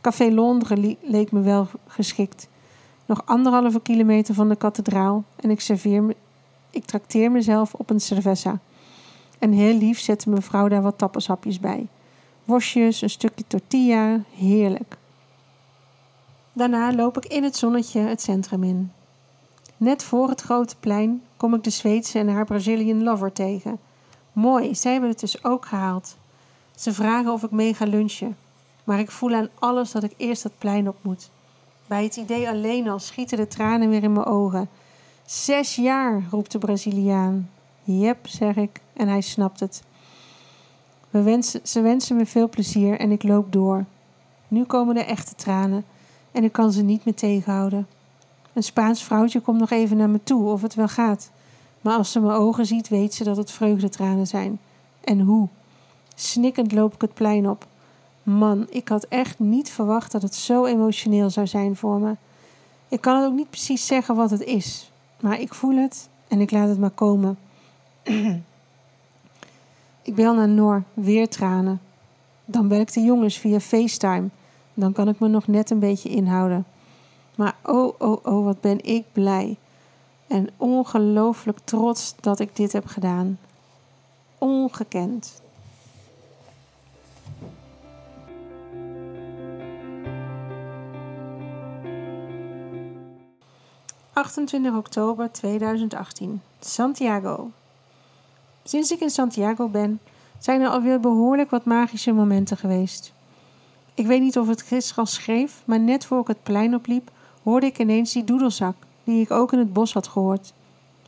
Café 0.00 0.30
Londres 0.30 0.94
leek 1.02 1.32
me 1.32 1.40
wel 1.40 1.66
geschikt. 1.86 2.48
Nog 3.06 3.22
anderhalve 3.24 3.80
kilometer 3.80 4.34
van 4.34 4.48
de 4.48 4.56
kathedraal 4.56 5.24
en 5.36 5.50
ik, 5.50 5.60
serveer 5.60 6.02
me, 6.02 6.16
ik 6.70 6.84
trakteer 6.84 7.30
mezelf 7.30 7.74
op 7.74 7.90
een 7.90 8.00
cerveza. 8.00 8.58
En 9.38 9.52
heel 9.52 9.74
lief 9.74 10.00
zette 10.00 10.30
mevrouw 10.30 10.68
daar 10.68 10.82
wat 10.82 10.98
tapashapjes 10.98 11.60
bij. 11.60 11.88
Worstjes, 12.48 13.02
een 13.02 13.10
stukje 13.10 13.44
tortilla, 13.46 14.20
heerlijk. 14.34 14.96
Daarna 16.52 16.94
loop 16.94 17.16
ik 17.16 17.26
in 17.26 17.42
het 17.42 17.56
zonnetje 17.56 18.00
het 18.00 18.22
centrum 18.22 18.62
in. 18.62 18.92
Net 19.76 20.02
voor 20.02 20.28
het 20.28 20.40
grote 20.40 20.76
plein 20.80 21.22
kom 21.36 21.54
ik 21.54 21.64
de 21.64 21.70
Zweedse 21.70 22.18
en 22.18 22.28
haar 22.28 22.44
Brazilian 22.44 23.02
lover 23.02 23.32
tegen. 23.32 23.78
Mooi, 24.32 24.74
zij 24.74 24.92
hebben 24.92 25.10
het 25.10 25.20
dus 25.20 25.44
ook 25.44 25.66
gehaald. 25.66 26.16
Ze 26.74 26.92
vragen 26.92 27.32
of 27.32 27.42
ik 27.42 27.50
mee 27.50 27.74
ga 27.74 27.84
lunchen, 27.84 28.36
maar 28.84 28.98
ik 28.98 29.10
voel 29.10 29.34
aan 29.34 29.48
alles 29.58 29.90
dat 29.90 30.02
ik 30.02 30.14
eerst 30.16 30.42
dat 30.42 30.58
plein 30.58 30.88
op 30.88 30.96
moet. 31.02 31.30
Bij 31.86 32.02
het 32.02 32.16
idee 32.16 32.48
alleen 32.48 32.88
al 32.88 32.98
schieten 32.98 33.36
de 33.36 33.48
tranen 33.48 33.88
weer 33.90 34.02
in 34.02 34.12
mijn 34.12 34.26
ogen. 34.26 34.68
Zes 35.24 35.74
jaar, 35.74 36.22
roept 36.30 36.52
de 36.52 36.58
Braziliaan. 36.58 37.50
Jep, 37.82 38.26
zeg 38.26 38.56
ik, 38.56 38.80
en 38.92 39.08
hij 39.08 39.20
snapt 39.20 39.60
het. 39.60 39.82
We 41.18 41.24
wensen, 41.24 41.60
ze 41.62 41.80
wensen 41.80 42.16
me 42.16 42.26
veel 42.26 42.48
plezier 42.48 43.00
en 43.00 43.10
ik 43.10 43.22
loop 43.22 43.52
door. 43.52 43.84
Nu 44.48 44.64
komen 44.64 44.94
de 44.94 45.04
echte 45.04 45.34
tranen 45.34 45.84
en 46.32 46.44
ik 46.44 46.52
kan 46.52 46.72
ze 46.72 46.82
niet 46.82 47.04
meer 47.04 47.14
tegenhouden. 47.14 47.86
Een 48.52 48.62
Spaans 48.62 49.04
vrouwtje 49.04 49.40
komt 49.40 49.58
nog 49.58 49.70
even 49.70 49.96
naar 49.96 50.10
me 50.10 50.20
toe 50.22 50.48
of 50.48 50.62
het 50.62 50.74
wel 50.74 50.88
gaat. 50.88 51.30
Maar 51.80 51.96
als 51.96 52.12
ze 52.12 52.20
mijn 52.20 52.38
ogen 52.38 52.66
ziet, 52.66 52.88
weet 52.88 53.14
ze 53.14 53.24
dat 53.24 53.36
het 53.36 53.50
vreugdetranen 53.50 54.26
zijn. 54.26 54.60
En 55.00 55.20
hoe? 55.20 55.48
Snikkend 56.14 56.72
loop 56.72 56.94
ik 56.94 57.00
het 57.00 57.14
plein 57.14 57.48
op. 57.48 57.66
Man, 58.22 58.66
ik 58.70 58.88
had 58.88 59.04
echt 59.04 59.38
niet 59.38 59.70
verwacht 59.70 60.12
dat 60.12 60.22
het 60.22 60.34
zo 60.34 60.64
emotioneel 60.64 61.30
zou 61.30 61.46
zijn 61.46 61.76
voor 61.76 62.00
me. 62.00 62.16
Ik 62.88 63.00
kan 63.00 63.16
het 63.16 63.26
ook 63.26 63.36
niet 63.36 63.50
precies 63.50 63.86
zeggen 63.86 64.14
wat 64.14 64.30
het 64.30 64.42
is, 64.42 64.90
maar 65.20 65.40
ik 65.40 65.54
voel 65.54 65.76
het 65.76 66.08
en 66.28 66.40
ik 66.40 66.50
laat 66.50 66.68
het 66.68 66.78
maar 66.78 66.90
komen. 66.90 67.38
ik 70.08 70.14
bel 70.14 70.34
naar 70.34 70.48
Noor, 70.48 70.82
weer 70.94 71.28
tranen. 71.28 71.80
Dan 72.44 72.68
bel 72.68 72.80
ik 72.80 72.92
de 72.92 73.00
jongens 73.00 73.38
via 73.38 73.60
FaceTime. 73.60 74.28
Dan 74.74 74.92
kan 74.92 75.08
ik 75.08 75.18
me 75.18 75.28
nog 75.28 75.46
net 75.46 75.70
een 75.70 75.78
beetje 75.78 76.08
inhouden. 76.08 76.66
Maar 77.34 77.56
oh, 77.62 77.94
oh, 77.98 78.26
oh, 78.26 78.44
wat 78.44 78.60
ben 78.60 78.84
ik 78.84 79.04
blij. 79.12 79.56
En 80.26 80.48
ongelooflijk 80.56 81.58
trots 81.64 82.14
dat 82.20 82.40
ik 82.40 82.56
dit 82.56 82.72
heb 82.72 82.86
gedaan. 82.86 83.38
Ongekend. 84.38 85.42
28 94.12 94.74
oktober 94.74 95.32
2018, 95.32 96.42
Santiago. 96.60 97.50
Sinds 98.68 98.90
ik 98.90 99.00
in 99.00 99.10
Santiago 99.10 99.68
ben, 99.68 100.00
zijn 100.38 100.60
er 100.60 100.68
alweer 100.68 101.00
behoorlijk 101.00 101.50
wat 101.50 101.64
magische 101.64 102.12
momenten 102.12 102.56
geweest. 102.56 103.12
Ik 103.94 104.06
weet 104.06 104.20
niet 104.20 104.38
of 104.38 104.48
het 104.48 104.62
gisteren 104.62 105.04
al 105.04 105.10
schreef, 105.10 105.62
maar 105.64 105.80
net 105.80 106.04
voor 106.04 106.20
ik 106.20 106.26
het 106.26 106.42
plein 106.42 106.74
opliep, 106.74 107.10
hoorde 107.42 107.66
ik 107.66 107.78
ineens 107.78 108.12
die 108.12 108.24
doedelzak, 108.24 108.74
die 109.04 109.20
ik 109.20 109.30
ook 109.30 109.52
in 109.52 109.58
het 109.58 109.72
bos 109.72 109.92
had 109.92 110.08
gehoord. 110.08 110.52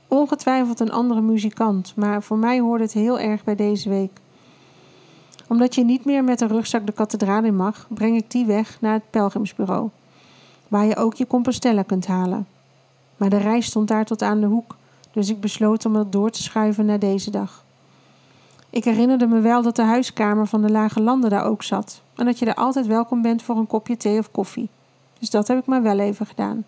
Ongetwijfeld 0.09 0.81
een 0.81 0.93
andere 0.93 1.21
muzikant, 1.21 1.93
maar 1.97 2.23
voor 2.23 2.39
mij 2.39 2.61
hoorde 2.61 2.85
het 2.85 2.93
heel 2.93 3.19
erg 3.19 3.45
bij 3.45 3.57
deze 3.57 3.89
week. 3.89 4.21
Omdat 5.49 5.75
je 5.75 5.85
niet 5.85 6.05
meer 6.05 6.25
met 6.25 6.41
een 6.41 6.49
rugzak 6.49 6.87
de 6.87 6.93
kathedraal 6.93 7.45
in 7.45 7.57
mag, 7.57 7.87
breng 7.89 8.17
ik 8.17 8.31
die 8.31 8.47
weg 8.47 8.81
naar 8.81 8.93
het 8.93 9.11
pelgrimsbureau, 9.11 9.89
waar 10.69 10.87
je 10.87 10.97
ook 10.97 11.15
je 11.15 11.27
compostella 11.27 11.83
kunt 11.83 12.07
halen. 12.07 12.47
Maar 13.17 13.31
de 13.31 13.37
reis 13.37 13.67
stond 13.67 13.89
daar 13.89 14.05
tot 14.05 14.23
aan 14.23 14.41
de 14.41 14.47
hoek, 14.47 14.79
dus 15.13 15.29
ik 15.29 15.41
besloot 15.41 15.87
om 15.87 15.95
het 15.95 16.13
door 16.13 16.31
te 16.31 16.43
schuiven 16.43 16.87
naar 16.87 16.99
deze 16.99 17.31
dag. 17.31 17.65
Ik 18.71 18.85
herinnerde 18.85 19.27
me 19.27 19.41
wel 19.41 19.63
dat 19.63 19.77
de 19.77 19.83
huiskamer 19.83 20.47
van 20.47 20.63
de 20.63 20.71
Lage 20.71 21.01
Landen 21.01 21.31
daar 21.31 21.45
ook 21.45 21.63
zat 21.63 22.03
en 22.15 22.25
dat 22.25 22.39
je 22.39 22.45
daar 22.45 22.55
altijd 22.55 22.87
welkom 22.87 23.23
bent 23.23 23.43
voor 23.43 23.57
een 23.57 23.67
kopje 23.67 23.97
thee 23.97 24.19
of 24.19 24.31
koffie. 24.31 24.69
Dus 25.19 25.31
dat 25.31 25.49
heb 25.49 25.59
ik 25.59 25.67
maar 25.67 25.83
wel 25.83 25.99
even 25.99 26.27
gedaan. 26.27 26.65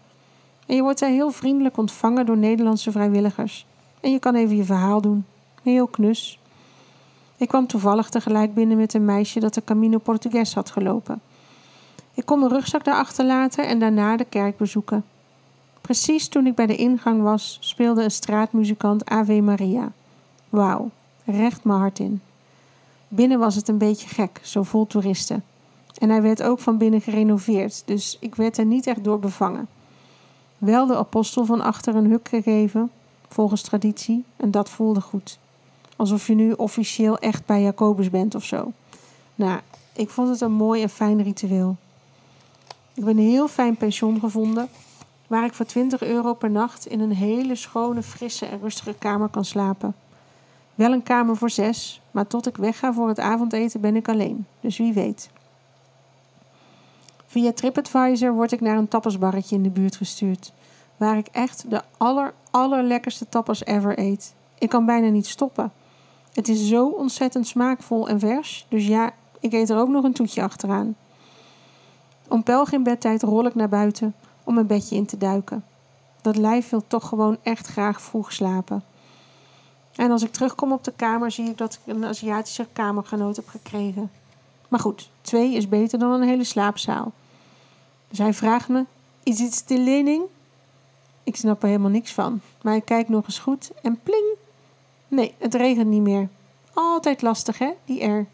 En 0.66 0.76
je 0.76 0.82
wordt 0.82 0.98
daar 0.98 1.10
heel 1.10 1.30
vriendelijk 1.30 1.76
ontvangen 1.76 2.26
door 2.26 2.36
Nederlandse 2.36 2.92
vrijwilligers. 2.92 3.66
En 4.00 4.10
je 4.10 4.18
kan 4.18 4.34
even 4.34 4.56
je 4.56 4.64
verhaal 4.64 5.00
doen. 5.00 5.24
Heel 5.62 5.86
knus. 5.86 6.38
Ik 7.36 7.48
kwam 7.48 7.66
toevallig 7.66 8.08
tegelijk 8.08 8.54
binnen 8.54 8.76
met 8.76 8.94
een 8.94 9.04
meisje 9.04 9.40
dat 9.40 9.54
de 9.54 9.64
Camino 9.64 9.98
Portugues 9.98 10.54
had 10.54 10.70
gelopen. 10.70 11.20
Ik 12.14 12.26
kon 12.26 12.38
mijn 12.38 12.52
rugzak 12.52 12.84
daar 12.84 12.94
achterlaten 12.94 13.66
en 13.66 13.78
daarna 13.78 14.16
de 14.16 14.24
kerk 14.24 14.56
bezoeken. 14.56 15.04
Precies 15.82 16.28
toen 16.28 16.46
ik 16.46 16.54
bij 16.54 16.66
de 16.66 16.76
ingang 16.76 17.22
was, 17.22 17.56
speelde 17.60 18.02
een 18.02 18.10
straatmuzikant 18.10 19.04
Ave 19.04 19.40
Maria. 19.40 19.92
Wauw, 20.48 20.90
recht 21.24 21.64
mijn 21.64 21.78
hart 21.78 21.98
in. 21.98 22.20
Binnen 23.08 23.38
was 23.38 23.54
het 23.54 23.68
een 23.68 23.78
beetje 23.78 24.08
gek, 24.08 24.40
zo 24.42 24.62
vol 24.62 24.86
toeristen. 24.86 25.44
En 25.98 26.10
hij 26.10 26.22
werd 26.22 26.42
ook 26.42 26.58
van 26.58 26.78
binnen 26.78 27.00
gerenoveerd, 27.00 27.82
dus 27.86 28.16
ik 28.20 28.34
werd 28.34 28.58
er 28.58 28.64
niet 28.64 28.86
echt 28.86 29.04
door 29.04 29.18
bevangen. 29.18 29.68
Wel 30.58 30.86
de 30.86 30.96
apostel 30.96 31.44
van 31.44 31.60
achter 31.60 31.94
een 31.94 32.10
huk 32.10 32.28
gegeven, 32.28 32.90
volgens 33.28 33.62
traditie, 33.62 34.24
en 34.36 34.50
dat 34.50 34.68
voelde 34.68 35.00
goed. 35.00 35.38
Alsof 35.96 36.26
je 36.26 36.34
nu 36.34 36.52
officieel 36.52 37.18
echt 37.18 37.46
bij 37.46 37.62
Jacobus 37.62 38.10
bent 38.10 38.34
of 38.34 38.44
zo. 38.44 38.72
Nou, 39.34 39.60
ik 39.92 40.10
vond 40.10 40.28
het 40.28 40.40
een 40.40 40.52
mooi 40.52 40.82
en 40.82 40.90
fijn 40.90 41.22
ritueel. 41.22 41.76
Ik 42.94 43.04
heb 43.04 43.06
een 43.06 43.18
heel 43.18 43.48
fijn 43.48 43.76
pension 43.76 44.20
gevonden 44.20 44.68
waar 45.32 45.44
ik 45.44 45.54
voor 45.54 45.66
20 45.66 46.02
euro 46.02 46.34
per 46.34 46.50
nacht 46.50 46.86
in 46.86 47.00
een 47.00 47.12
hele 47.12 47.54
schone, 47.54 48.02
frisse 48.02 48.46
en 48.46 48.60
rustige 48.60 48.94
kamer 48.94 49.28
kan 49.28 49.44
slapen. 49.44 49.94
Wel 50.74 50.92
een 50.92 51.02
kamer 51.02 51.36
voor 51.36 51.50
zes, 51.50 52.00
maar 52.10 52.26
tot 52.26 52.46
ik 52.46 52.56
wegga 52.56 52.92
voor 52.92 53.08
het 53.08 53.18
avondeten 53.18 53.80
ben 53.80 53.96
ik 53.96 54.08
alleen, 54.08 54.46
dus 54.60 54.78
wie 54.78 54.92
weet. 54.92 55.30
Via 57.26 57.52
TripAdvisor 57.52 58.32
word 58.32 58.52
ik 58.52 58.60
naar 58.60 58.76
een 58.76 58.88
tapasbarretje 58.88 59.56
in 59.56 59.62
de 59.62 59.70
buurt 59.70 59.96
gestuurd, 59.96 60.52
waar 60.96 61.16
ik 61.16 61.26
echt 61.26 61.70
de 61.70 61.82
aller, 61.96 62.34
allerlekkerste 62.50 63.28
tapas 63.28 63.64
ever 63.64 63.98
eet. 63.98 64.34
Ik 64.58 64.68
kan 64.68 64.86
bijna 64.86 65.08
niet 65.08 65.26
stoppen. 65.26 65.72
Het 66.32 66.48
is 66.48 66.68
zo 66.68 66.86
ontzettend 66.86 67.46
smaakvol 67.46 68.08
en 68.08 68.18
vers, 68.18 68.66
dus 68.68 68.86
ja, 68.86 69.12
ik 69.40 69.52
eet 69.52 69.70
er 69.70 69.78
ook 69.78 69.88
nog 69.88 70.04
een 70.04 70.12
toetje 70.12 70.42
achteraan. 70.42 70.96
Om 72.28 72.42
pelgrimbedtijd 72.42 73.22
rol 73.22 73.46
ik 73.46 73.54
naar 73.54 73.68
buiten 73.68 74.14
om 74.44 74.58
een 74.58 74.66
bedje 74.66 74.96
in 74.96 75.06
te 75.06 75.18
duiken. 75.18 75.64
Dat 76.20 76.36
lijf 76.36 76.68
wil 76.68 76.84
toch 76.86 77.08
gewoon 77.08 77.38
echt 77.42 77.66
graag 77.66 78.02
vroeg 78.02 78.32
slapen. 78.32 78.84
En 79.94 80.10
als 80.10 80.22
ik 80.22 80.32
terugkom 80.32 80.72
op 80.72 80.84
de 80.84 80.92
kamer, 80.96 81.30
zie 81.30 81.48
ik 81.48 81.58
dat 81.58 81.74
ik 81.74 81.94
een 81.94 82.04
Aziatische 82.04 82.66
kamergenoot 82.72 83.36
heb 83.36 83.48
gekregen. 83.48 84.10
Maar 84.68 84.80
goed, 84.80 85.10
twee 85.20 85.54
is 85.54 85.68
beter 85.68 85.98
dan 85.98 86.10
een 86.10 86.28
hele 86.28 86.44
slaapzaal. 86.44 87.12
Dus 88.08 88.18
hij 88.18 88.34
vraagt 88.34 88.68
me: 88.68 88.84
Is 89.22 89.38
het 89.38 89.54
stil 89.54 90.28
Ik 91.24 91.36
snap 91.36 91.62
er 91.62 91.68
helemaal 91.68 91.90
niks 91.90 92.12
van. 92.12 92.40
Maar 92.62 92.76
ik 92.76 92.84
kijk 92.84 93.08
nog 93.08 93.24
eens 93.24 93.38
goed 93.38 93.70
en 93.82 94.00
pling. 94.02 94.26
Nee, 95.08 95.34
het 95.38 95.54
regent 95.54 95.88
niet 95.88 96.02
meer. 96.02 96.28
Altijd 96.72 97.22
lastig, 97.22 97.58
hè, 97.58 97.70
die 97.84 98.04
R 98.04 98.26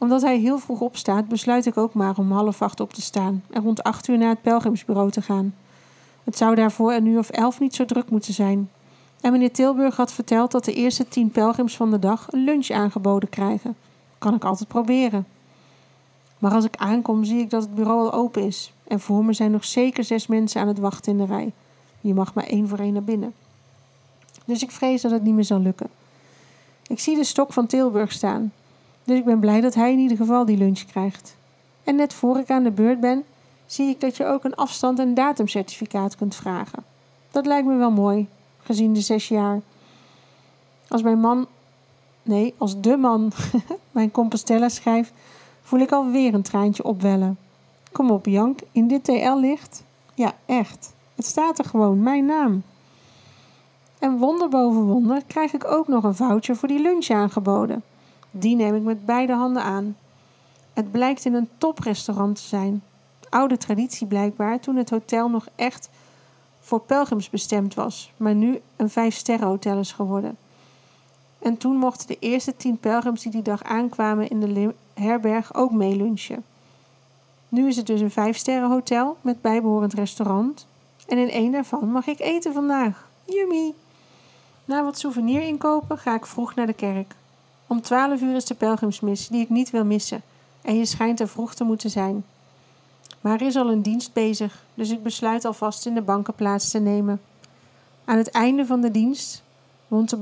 omdat 0.00 0.22
hij 0.22 0.38
heel 0.38 0.58
vroeg 0.58 0.80
opstaat, 0.80 1.28
besluit 1.28 1.66
ik 1.66 1.76
ook 1.76 1.94
maar 1.94 2.18
om 2.18 2.32
half 2.32 2.62
acht 2.62 2.80
op 2.80 2.92
te 2.92 3.00
staan 3.00 3.42
en 3.50 3.62
rond 3.62 3.82
acht 3.82 4.08
uur 4.08 4.18
naar 4.18 4.28
het 4.28 4.42
pelgrimsbureau 4.42 5.10
te 5.10 5.22
gaan. 5.22 5.54
Het 6.24 6.36
zou 6.36 6.54
daarvoor 6.54 6.92
een 6.92 7.06
uur 7.06 7.18
of 7.18 7.30
elf 7.30 7.60
niet 7.60 7.74
zo 7.74 7.84
druk 7.84 8.10
moeten 8.10 8.34
zijn. 8.34 8.70
En 9.20 9.32
meneer 9.32 9.52
Tilburg 9.52 9.96
had 9.96 10.12
verteld 10.12 10.50
dat 10.50 10.64
de 10.64 10.72
eerste 10.72 11.08
tien 11.08 11.30
pelgrims 11.30 11.76
van 11.76 11.90
de 11.90 11.98
dag 11.98 12.26
een 12.30 12.44
lunch 12.44 12.70
aangeboden 12.70 13.28
krijgen. 13.28 13.76
Kan 14.18 14.34
ik 14.34 14.44
altijd 14.44 14.68
proberen. 14.68 15.26
Maar 16.38 16.52
als 16.52 16.64
ik 16.64 16.76
aankom, 16.76 17.24
zie 17.24 17.40
ik 17.40 17.50
dat 17.50 17.62
het 17.62 17.74
bureau 17.74 18.00
al 18.00 18.12
open 18.12 18.42
is. 18.42 18.72
En 18.86 19.00
voor 19.00 19.24
me 19.24 19.32
zijn 19.32 19.50
nog 19.50 19.64
zeker 19.64 20.04
zes 20.04 20.26
mensen 20.26 20.60
aan 20.60 20.68
het 20.68 20.78
wachten 20.78 21.12
in 21.12 21.18
de 21.18 21.32
rij. 21.32 21.52
Je 22.00 22.14
mag 22.14 22.34
maar 22.34 22.46
één 22.46 22.68
voor 22.68 22.78
één 22.78 22.92
naar 22.92 23.02
binnen. 23.02 23.34
Dus 24.44 24.62
ik 24.62 24.70
vrees 24.70 25.02
dat 25.02 25.10
het 25.10 25.22
niet 25.22 25.34
meer 25.34 25.44
zal 25.44 25.60
lukken. 25.60 25.90
Ik 26.86 27.00
zie 27.00 27.16
de 27.16 27.24
stok 27.24 27.52
van 27.52 27.66
Tilburg 27.66 28.12
staan 28.12 28.52
dus 29.10 29.18
ik 29.18 29.24
ben 29.24 29.40
blij 29.40 29.60
dat 29.60 29.74
hij 29.74 29.92
in 29.92 29.98
ieder 29.98 30.16
geval 30.16 30.44
die 30.44 30.56
lunch 30.56 30.84
krijgt. 30.84 31.36
En 31.84 31.96
net 31.96 32.14
voor 32.14 32.38
ik 32.38 32.50
aan 32.50 32.62
de 32.62 32.70
beurt 32.70 33.00
ben, 33.00 33.24
zie 33.66 33.88
ik 33.88 34.00
dat 34.00 34.16
je 34.16 34.26
ook 34.26 34.44
een 34.44 34.54
afstand- 34.54 34.98
en 34.98 35.14
datumcertificaat 35.14 36.16
kunt 36.16 36.34
vragen. 36.34 36.84
Dat 37.30 37.46
lijkt 37.46 37.66
me 37.66 37.76
wel 37.76 37.90
mooi, 37.90 38.28
gezien 38.62 38.92
de 38.92 39.00
zes 39.00 39.28
jaar. 39.28 39.60
Als 40.88 41.02
mijn 41.02 41.20
man, 41.20 41.46
nee, 42.22 42.54
als 42.58 42.80
de 42.80 42.96
man 42.96 43.32
mijn 43.90 44.10
Compostella 44.10 44.68
schrijft, 44.68 45.12
voel 45.62 45.80
ik 45.80 45.92
alweer 45.92 46.34
een 46.34 46.42
traantje 46.42 46.84
opwellen. 46.84 47.38
Kom 47.92 48.10
op, 48.10 48.26
Jank, 48.26 48.60
in 48.72 48.88
dit 48.88 49.04
TL-licht? 49.04 49.84
Ja, 50.14 50.34
echt. 50.46 50.92
Het 51.14 51.26
staat 51.26 51.58
er 51.58 51.64
gewoon, 51.64 52.02
mijn 52.02 52.24
naam. 52.26 52.62
En 53.98 54.18
wonder 54.18 54.48
boven 54.48 54.82
wonder 54.82 55.22
krijg 55.26 55.52
ik 55.52 55.64
ook 55.64 55.88
nog 55.88 56.04
een 56.04 56.14
voucher 56.14 56.56
voor 56.56 56.68
die 56.68 56.80
lunch 56.80 57.10
aangeboden. 57.10 57.82
Die 58.30 58.56
neem 58.56 58.74
ik 58.74 58.82
met 58.82 59.06
beide 59.06 59.32
handen 59.32 59.62
aan. 59.62 59.96
Het 60.72 60.90
blijkt 60.90 61.24
in 61.24 61.34
een 61.34 61.48
toprestaurant 61.58 62.36
te 62.36 62.42
zijn. 62.42 62.82
Oude 63.28 63.56
traditie 63.56 64.06
blijkbaar, 64.06 64.60
toen 64.60 64.76
het 64.76 64.90
hotel 64.90 65.28
nog 65.28 65.46
echt 65.54 65.90
voor 66.60 66.80
pelgrims 66.80 67.30
bestemd 67.30 67.74
was, 67.74 68.12
maar 68.16 68.34
nu 68.34 68.60
een 68.76 68.90
vijf-sterren-hotel 68.90 69.78
is 69.78 69.92
geworden. 69.92 70.36
En 71.38 71.56
toen 71.56 71.76
mochten 71.76 72.06
de 72.06 72.16
eerste 72.18 72.56
tien 72.56 72.78
pelgrims 72.78 73.22
die 73.22 73.32
die 73.32 73.42
dag 73.42 73.62
aankwamen 73.62 74.28
in 74.28 74.40
de 74.40 74.74
herberg 74.94 75.54
ook 75.54 75.70
meelunchen. 75.70 76.44
Nu 77.48 77.68
is 77.68 77.76
het 77.76 77.86
dus 77.86 78.00
een 78.00 78.10
vijfsterrenhotel 78.10 79.16
met 79.20 79.40
bijbehorend 79.40 79.94
restaurant. 79.94 80.66
En 81.06 81.18
in 81.18 81.30
één 81.30 81.52
daarvan 81.52 81.90
mag 81.90 82.06
ik 82.06 82.20
eten 82.20 82.52
vandaag. 82.52 83.08
Yummy! 83.24 83.74
Na 84.64 84.84
wat 84.84 84.98
souvenir 84.98 85.42
inkopen 85.42 85.98
ga 85.98 86.14
ik 86.14 86.26
vroeg 86.26 86.54
naar 86.54 86.66
de 86.66 86.72
kerk. 86.72 87.14
Om 87.70 87.80
twaalf 87.80 88.20
uur 88.20 88.36
is 88.36 88.44
de 88.44 88.54
pelgrimsmis 88.54 89.28
die 89.28 89.40
ik 89.40 89.48
niet 89.48 89.70
wil 89.70 89.84
missen. 89.84 90.22
En 90.62 90.76
je 90.76 90.84
schijnt 90.84 91.20
er 91.20 91.28
vroeg 91.28 91.54
te 91.54 91.64
moeten 91.64 91.90
zijn. 91.90 92.24
Maar 93.20 93.40
er 93.40 93.46
is 93.46 93.56
al 93.56 93.70
een 93.70 93.82
dienst 93.82 94.12
bezig, 94.12 94.64
dus 94.74 94.90
ik 94.90 95.02
besluit 95.02 95.44
alvast 95.44 95.86
in 95.86 95.94
de 95.94 96.02
banken 96.02 96.34
plaats 96.34 96.70
te 96.70 96.78
nemen. 96.78 97.20
Aan 98.04 98.16
het 98.16 98.30
einde 98.30 98.66
van 98.66 98.80
de 98.80 98.90
dienst 98.90 99.42
wordt 99.88 100.10
de 100.10 100.18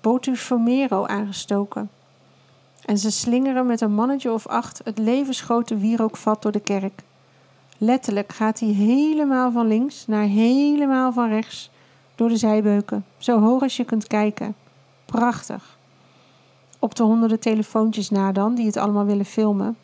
Botus 0.00 0.40
Fomero 0.40 1.06
aangestoken. 1.06 1.90
En 2.84 2.98
ze 2.98 3.10
slingeren 3.10 3.66
met 3.66 3.80
een 3.80 3.94
mannetje 3.94 4.32
of 4.32 4.46
acht 4.46 4.80
het 4.84 4.98
levensgrote 4.98 5.76
wierookvat 5.76 6.42
door 6.42 6.52
de 6.52 6.60
kerk. 6.60 7.02
Letterlijk 7.78 8.32
gaat 8.32 8.60
hij 8.60 8.68
helemaal 8.68 9.52
van 9.52 9.66
links 9.66 10.06
naar 10.06 10.24
helemaal 10.24 11.12
van 11.12 11.28
rechts 11.28 11.70
door 12.14 12.28
de 12.28 12.36
zijbeuken, 12.36 13.04
zo 13.18 13.40
hoog 13.40 13.62
als 13.62 13.76
je 13.76 13.84
kunt 13.84 14.06
kijken. 14.06 14.54
Prachtig. 15.04 15.80
Op 16.82 16.94
de 16.94 17.02
honderden 17.02 17.40
telefoontjes 17.40 18.10
na 18.10 18.32
dan, 18.32 18.54
die 18.54 18.66
het 18.66 18.76
allemaal 18.76 19.04
willen 19.04 19.24
filmen. 19.24 19.76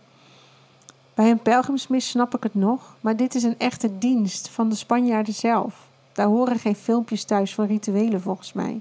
Bij 1.14 1.30
een 1.30 1.42
pelgrimsmis 1.42 2.08
snap 2.08 2.34
ik 2.34 2.42
het 2.42 2.54
nog, 2.54 2.96
maar 3.00 3.16
dit 3.16 3.34
is 3.34 3.42
een 3.42 3.58
echte 3.58 3.98
dienst 3.98 4.48
van 4.48 4.68
de 4.68 4.74
Spanjaarden 4.74 5.34
zelf. 5.34 5.88
Daar 6.12 6.26
horen 6.26 6.58
geen 6.58 6.74
filmpjes 6.74 7.24
thuis 7.24 7.54
van 7.54 7.66
rituelen 7.66 8.20
volgens 8.20 8.52
mij. 8.52 8.80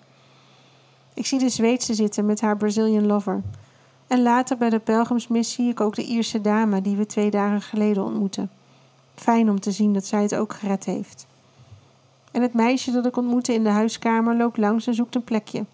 Ik 1.13 1.25
zie 1.25 1.39
de 1.39 1.49
Zweedse 1.49 1.93
zitten 1.93 2.25
met 2.25 2.41
haar 2.41 2.57
Brazilian 2.57 3.05
lover. 3.05 3.41
En 4.07 4.21
later 4.21 4.57
bij 4.57 4.69
de 4.69 4.79
pelgrimsmis 4.79 5.51
zie 5.51 5.69
ik 5.69 5.81
ook 5.81 5.95
de 5.95 6.03
Ierse 6.03 6.41
dame 6.41 6.81
die 6.81 6.95
we 6.95 7.05
twee 7.05 7.31
dagen 7.31 7.61
geleden 7.61 8.03
ontmoetten. 8.03 8.49
Fijn 9.15 9.49
om 9.49 9.59
te 9.59 9.71
zien 9.71 9.93
dat 9.93 10.05
zij 10.05 10.21
het 10.21 10.35
ook 10.35 10.53
gered 10.53 10.85
heeft. 10.85 11.27
En 12.31 12.41
het 12.41 12.53
meisje 12.53 12.91
dat 12.91 13.05
ik 13.05 13.17
ontmoette 13.17 13.53
in 13.53 13.63
de 13.63 13.69
huiskamer 13.69 14.35
loopt 14.35 14.57
langs 14.57 14.87
en 14.87 14.93
zoekt 14.93 15.15
een 15.15 15.23
plekje. 15.23 15.65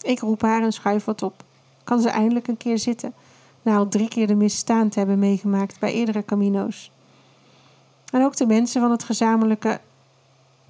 Ik 0.00 0.20
roep 0.20 0.42
haar 0.42 0.62
en 0.62 0.72
schuif 0.72 1.04
wat 1.04 1.22
op. 1.22 1.46
Kan 1.88 2.00
ze 2.00 2.08
eindelijk 2.08 2.48
een 2.48 2.56
keer 2.56 2.78
zitten, 2.78 3.14
na 3.62 3.76
al 3.76 3.88
drie 3.88 4.08
keer 4.08 4.26
de 4.26 4.34
mis 4.34 4.56
staan 4.56 4.88
te 4.88 4.98
hebben 4.98 5.18
meegemaakt 5.18 5.80
bij 5.80 5.92
eerdere 5.92 6.24
camino's. 6.24 6.90
En 8.12 8.24
ook 8.24 8.36
de 8.36 8.46
mensen 8.46 8.80
van 8.80 8.90
het 8.90 9.04
gezamenlijke 9.04 9.80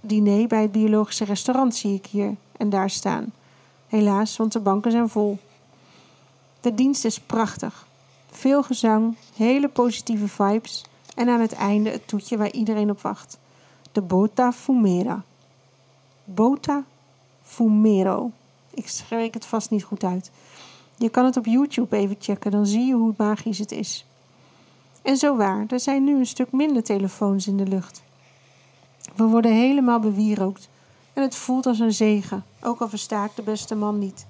diner 0.01 0.47
bij 0.47 0.63
het 0.63 0.73
biologische 0.73 1.25
restaurant 1.25 1.75
zie 1.75 1.95
ik 1.95 2.07
hier 2.07 2.35
en 2.57 2.71
daar 2.71 2.91
staan. 2.91 3.33
Helaas, 3.87 4.37
want 4.37 4.53
de 4.53 4.61
banken 4.61 4.91
zijn 4.91 5.09
vol. 5.09 5.39
De 6.61 6.75
dienst 6.75 7.05
is 7.05 7.21
prachtig. 7.21 7.87
Veel 8.31 8.63
gezang, 8.63 9.17
hele 9.37 9.69
positieve 9.69 10.29
vibes 10.29 10.85
en 11.15 11.29
aan 11.29 11.41
het 11.41 11.53
einde 11.53 11.91
het 11.91 12.09
toetje 12.09 12.37
waar 12.37 12.53
iedereen 12.53 12.91
op 12.91 13.01
wacht. 13.01 13.39
De 13.93 14.01
Bota 14.01 14.53
Fumera. 14.53 15.23
Bota 16.25 16.85
Fumero. 17.43 18.31
Ik 18.71 18.89
spreek 18.89 19.35
het 19.35 19.47
vast 19.47 19.71
niet 19.71 19.85
goed 19.85 20.05
uit. 20.05 20.31
Je 20.99 21.09
kan 21.09 21.25
het 21.25 21.37
op 21.37 21.45
YouTube 21.45 21.97
even 21.97 22.17
checken, 22.19 22.51
dan 22.51 22.67
zie 22.67 22.87
je 22.87 22.95
hoe 22.95 23.15
magisch 23.17 23.59
het 23.59 23.73
is. 23.73 24.07
En 25.03 25.17
zo 25.17 25.37
waar, 25.37 25.65
er 25.69 25.81
zijn 25.81 26.05
nu 26.05 26.19
een 26.19 26.27
stuk 26.27 26.53
minder 26.53 26.83
telefoons 26.83 27.47
in 27.47 27.57
de 27.57 27.67
lucht. 27.67 28.03
We 29.17 29.25
worden 29.25 29.53
helemaal 29.53 30.01
bewierookt 30.01 30.69
en 31.13 31.23
het 31.23 31.35
voelt 31.35 31.67
als 31.67 31.79
een 31.79 31.93
zegen, 31.93 32.45
ook 32.63 32.81
al 32.81 32.89
versta 32.89 33.25
ik 33.25 33.31
de 33.35 33.43
beste 33.43 33.75
man 33.75 33.99
niet. 33.99 34.27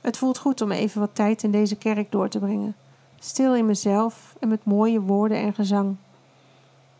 Het 0.00 0.16
voelt 0.16 0.38
goed 0.38 0.60
om 0.60 0.72
even 0.72 1.00
wat 1.00 1.14
tijd 1.14 1.42
in 1.42 1.50
deze 1.50 1.76
kerk 1.76 2.12
door 2.12 2.28
te 2.28 2.38
brengen, 2.38 2.76
stil 3.18 3.54
in 3.54 3.66
mezelf 3.66 4.34
en 4.40 4.48
met 4.48 4.64
mooie 4.64 5.00
woorden 5.00 5.38
en 5.38 5.54
gezang. 5.54 5.96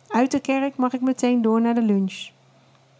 Uit 0.09 0.31
de 0.31 0.41
kerk 0.41 0.77
mag 0.77 0.93
ik 0.93 1.01
meteen 1.01 1.43
door 1.43 1.61
naar 1.61 1.75
de 1.75 1.83
lunch. 1.83 2.29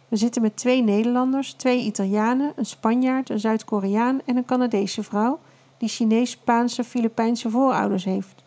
We 0.07 0.15
zitten 0.15 0.41
met 0.41 0.57
twee 0.57 0.83
Nederlanders, 0.83 1.53
twee 1.53 1.81
Italianen, 1.81 2.53
een 2.55 2.65
Spanjaard, 2.65 3.29
een 3.29 3.39
Zuid-Koreaan 3.39 4.21
en 4.25 4.37
een 4.37 4.45
Canadese 4.45 5.03
vrouw 5.03 5.39
die 5.81 5.89
Chinees, 5.89 6.31
Spaanse, 6.31 6.83
Filipijnse 6.83 7.49
voorouders 7.49 8.03
heeft. 8.03 8.43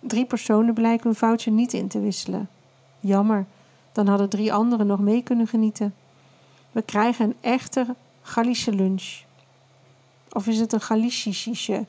Drie 0.00 0.24
personen 0.24 0.74
blijken 0.74 1.06
hun 1.06 1.14
foutje 1.14 1.50
niet 1.50 1.72
in 1.72 1.88
te 1.88 2.00
wisselen. 2.00 2.48
Jammer, 3.00 3.46
dan 3.92 4.06
hadden 4.06 4.28
drie 4.28 4.52
anderen 4.52 4.86
nog 4.86 5.00
mee 5.00 5.22
kunnen 5.22 5.46
genieten. 5.46 5.94
We 6.72 6.82
krijgen 6.82 7.24
een 7.24 7.36
echte 7.40 7.86
Gallische 8.22 8.72
lunch. 8.72 9.22
Of 10.32 10.46
is 10.46 10.58
het 10.58 10.72
een 10.72 10.80
Galicische? 10.80 11.84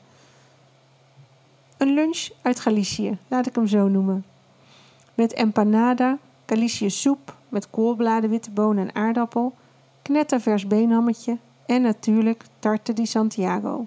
Een 1.76 1.94
lunch 1.94 2.28
uit 2.42 2.60
Galicië, 2.60 3.18
laat 3.28 3.46
ik 3.46 3.54
hem 3.54 3.66
zo 3.66 3.88
noemen. 3.88 4.24
Met 5.14 5.32
empanada, 5.32 6.18
Galicië 6.46 6.90
soep 6.90 7.34
met 7.48 7.70
koolbladen, 7.70 8.30
witte 8.30 8.50
bonen 8.50 8.88
en 8.88 8.94
aardappel, 8.94 9.54
knettervers 10.02 10.66
beenhammetje 10.66 11.38
en 11.66 11.82
natuurlijk 11.82 12.44
tarte 12.58 12.92
di 12.92 13.06
Santiago. 13.06 13.86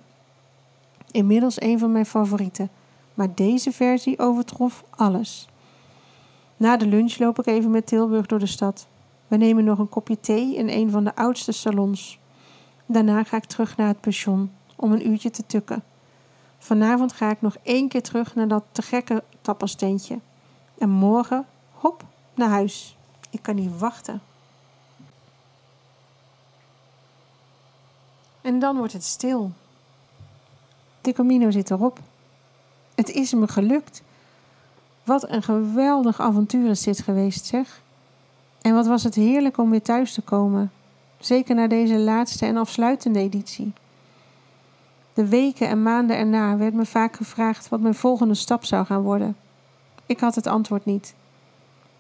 Inmiddels 1.14 1.62
een 1.62 1.80
van 1.80 1.92
mijn 1.92 2.06
favorieten, 2.06 2.70
maar 3.14 3.36
deze 3.36 3.72
versie 3.72 4.20
overtrof 4.20 4.84
alles. 4.90 5.48
Na 6.58 6.78
de 6.78 6.88
lunch 6.88 7.18
loop 7.18 7.40
ik 7.40 7.46
even 7.46 7.72
met 7.72 7.88
Tilburg 7.88 8.26
door 8.26 8.40
de 8.40 8.46
stad. 8.46 8.88
We 9.28 9.38
nemen 9.38 9.64
nog 9.64 9.80
een 9.80 9.90
kopje 9.90 10.20
thee 10.20 10.56
in 10.56 10.70
een 10.70 10.92
van 10.92 11.04
de 11.04 11.16
oudste 11.16 11.52
salons. 11.52 12.20
Daarna 12.86 13.24
ga 13.24 13.38
ik 13.38 13.46
terug 13.46 13.78
naar 13.78 13.88
het 13.88 14.02
pension 14.02 14.52
om 14.76 14.92
een 14.92 15.08
uurtje 15.10 15.30
te 15.30 15.46
tukken. 15.46 15.84
Vanavond 16.58 17.14
ga 17.14 17.30
ik 17.30 17.42
nog 17.42 17.58
één 17.64 17.88
keer 17.88 18.04
terug 18.04 18.36
naar 18.36 18.48
dat 18.48 18.64
te 18.72 18.82
gekke 18.82 19.24
tappasteentje. 19.42 20.20
En 20.78 20.90
morgen, 20.90 21.46
hop, 21.72 22.04
naar 22.36 22.50
huis. 22.50 22.98
Ik 23.30 23.42
kan 23.42 23.56
niet 23.56 23.80
wachten. 23.80 24.22
En 28.42 28.60
dan 28.60 28.78
wordt 28.78 28.94
het 28.94 29.04
stil. 29.04 29.52
De 31.04 31.14
Camino 31.14 31.52
zit 31.52 31.72
erop. 31.72 32.00
Het 32.96 33.10
is 33.10 33.34
me 33.34 33.48
gelukt. 33.48 34.04
Wat 35.04 35.30
een 35.30 35.44
geweldig 35.44 36.22
avontuur 36.22 36.70
is 36.70 36.84
dit 36.84 37.00
geweest, 37.00 37.46
zeg. 37.46 37.82
En 38.62 38.74
wat 38.74 38.88
was 38.88 39.04
het 39.04 39.16
heerlijk 39.16 39.58
om 39.58 39.70
weer 39.70 39.82
thuis 39.82 40.14
te 40.14 40.22
komen. 40.22 40.72
Zeker 41.20 41.56
na 41.56 41.68
deze 41.68 41.98
laatste 41.98 42.46
en 42.46 42.58
afsluitende 42.58 43.20
editie. 43.20 43.74
De 45.14 45.28
weken 45.28 45.68
en 45.68 45.84
maanden 45.84 46.18
erna 46.18 46.58
werd 46.58 46.74
me 46.74 46.86
vaak 46.86 47.16
gevraagd 47.16 47.70
wat 47.70 47.80
mijn 47.80 47.96
volgende 47.96 48.34
stap 48.36 48.66
zou 48.66 48.86
gaan 48.86 49.02
worden. 49.02 49.36
Ik 50.06 50.20
had 50.20 50.36
het 50.36 50.48
antwoord 50.48 50.86
niet. 50.86 51.16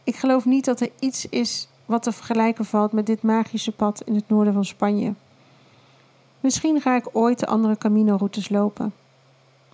Ik 0.04 0.16
geloof 0.16 0.46
niet 0.46 0.66
dat 0.66 0.80
er 0.80 0.90
iets 1.00 1.30
is 1.30 1.68
wat 1.86 2.04
te 2.04 2.12
vergelijken 2.12 2.66
valt 2.66 2.92
met 2.92 3.06
dit 3.06 3.22
magische 3.22 3.72
pad 3.72 4.02
in 4.02 4.16
het 4.16 4.30
noorden 4.30 4.54
van 4.54 4.66
Spanje. 4.66 5.14
Misschien 6.44 6.82
ga 6.82 6.96
ik 6.96 7.10
ooit 7.12 7.40
de 7.40 7.46
andere 7.46 7.78
Camino-routes 7.78 8.50
lopen. 8.50 8.94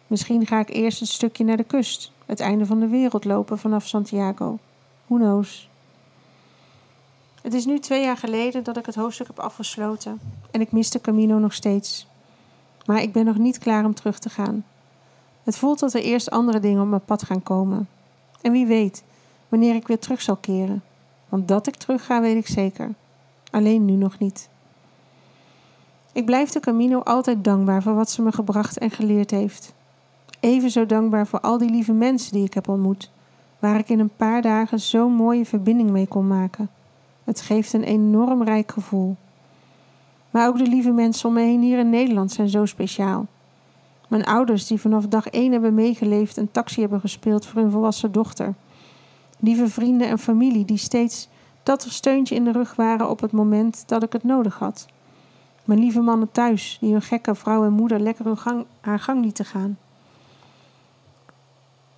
Misschien 0.08 0.46
ga 0.46 0.60
ik 0.60 0.70
eerst 0.70 1.02
een 1.02 1.08
stukje 1.08 1.44
naar 1.44 1.58
de 1.58 1.64
kust, 1.64 2.12
het 2.26 2.40
einde 2.40 2.66
van 2.66 2.80
de 2.80 2.88
wereld 2.88 3.26
lopen 3.26 3.60
vanaf 3.60 3.88
Santiago. 3.88 4.60
Who 5.06 5.16
knows? 5.18 5.70
Het 7.42 7.54
is 7.54 7.66
nu 7.66 7.80
twee 7.80 8.04
jaar 8.04 8.18
geleden 8.18 8.64
dat 8.64 8.78
ik 8.78 8.86
het 8.86 8.96
hoofdstuk 8.96 9.28
heb 9.28 9.40
afgesloten 9.40 10.20
en 10.52 10.62
ik 10.62 10.72
mis 10.72 10.90
de 10.90 11.02
Camino 11.02 11.38
nog 11.38 11.54
steeds. 11.54 12.08
Maar 12.86 13.02
ik 13.02 13.14
ben 13.14 13.26
nog 13.26 13.38
niet 13.38 13.58
klaar 13.58 13.86
om 13.86 13.94
terug 13.94 14.20
te 14.20 14.30
gaan. 14.30 14.66
Het 15.44 15.58
voelt 15.58 15.80
dat 15.80 15.94
er 15.94 16.02
eerst 16.02 16.30
andere 16.30 16.60
dingen 16.60 16.82
op 16.82 16.88
mijn 16.88 17.06
pad 17.06 17.24
gaan 17.24 17.44
komen. 17.44 17.88
En 18.42 18.52
wie 18.52 18.66
weet 18.66 19.04
wanneer 19.48 19.76
ik 19.76 19.88
weer 19.88 20.00
terug 20.00 20.22
zal 20.22 20.36
keren. 20.36 20.84
Want 21.30 21.48
dat 21.48 21.68
ik 21.68 21.76
terug 21.76 22.06
ga, 22.06 22.22
weet 22.22 22.38
ik 22.38 22.48
zeker. 22.48 22.94
Alleen 23.52 23.86
nu 23.86 23.94
nog 23.94 24.20
niet. 24.20 24.50
Ik 26.14 26.26
blijf 26.26 26.50
de 26.50 26.60
Camino 26.60 27.00
altijd 27.00 27.44
dankbaar 27.44 27.82
voor 27.82 27.96
wat 27.96 28.10
ze 28.12 28.22
me 28.22 28.32
gebracht 28.32 28.78
en 28.78 28.92
geleerd 28.92 29.32
heeft. 29.32 29.74
Even 30.40 30.72
zo 30.72 30.86
dankbaar 30.86 31.28
voor 31.28 31.40
al 31.40 31.58
die 31.58 31.70
lieve 31.70 31.94
mensen 31.94 32.34
die 32.34 32.46
ik 32.46 32.54
heb 32.54 32.68
ontmoet, 32.68 33.12
waar 33.60 33.80
ik 33.80 33.90
in 33.90 34.00
een 34.00 34.16
paar 34.16 34.42
dagen 34.42 34.80
zo'n 34.80 35.14
mooie 35.14 35.46
verbinding 35.46 35.90
mee 35.90 36.08
kon 36.08 36.28
maken. 36.28 36.70
Het 37.24 37.42
geeft 37.42 37.74
een 37.74 37.84
enorm 37.84 38.44
rijk 38.44 38.72
gevoel. 38.72 39.16
Maar 40.32 40.48
ook 40.48 40.58
de 40.58 40.68
lieve 40.68 40.92
mensen 40.92 41.28
om 41.28 41.34
me 41.34 41.42
heen 41.42 41.62
hier 41.62 41.80
in 41.80 41.90
Nederland 41.90 42.32
zijn 42.32 42.50
zo 42.50 42.66
speciaal. 42.66 43.26
Mijn 44.08 44.26
ouders 44.26 44.68
die 44.68 44.80
vanaf 44.80 45.08
dag 45.08 45.28
één 45.28 45.52
hebben 45.52 45.74
meegeleefd 45.74 46.38
en 46.38 46.52
taxi 46.52 46.82
hebben 46.82 47.00
gespeeld 47.00 47.46
voor 47.46 47.62
hun 47.62 47.72
volwassen 47.72 48.12
dochter. 48.12 48.54
Lieve 49.40 49.68
vrienden 49.68 50.08
en 50.08 50.20
familie 50.20 50.66
die 50.66 50.78
steeds 50.78 51.28
dat 51.64 51.86
steuntje 51.90 52.36
in 52.36 52.44
de 52.44 52.52
rug 52.52 52.76
waren 52.76 53.10
op 53.10 53.20
het 53.20 53.32
moment 53.32 53.84
dat 53.86 54.04
ik 54.04 54.14
het 54.14 54.24
nodig 54.24 54.60
had. 54.60 54.88
Mijn 55.70 55.82
lieve 55.82 56.02
mannen 56.02 56.32
thuis 56.32 56.78
die 56.82 56.92
hun 56.92 57.02
gekke 57.02 57.36
vrouw 57.36 57.64
en 57.66 57.74
moeder 57.74 58.00
lekker 58.00 58.26
hun 58.26 58.38
gang, 58.38 58.66
haar 58.82 59.00
gang 59.00 59.24
lieten 59.24 59.46
gaan. 59.46 59.78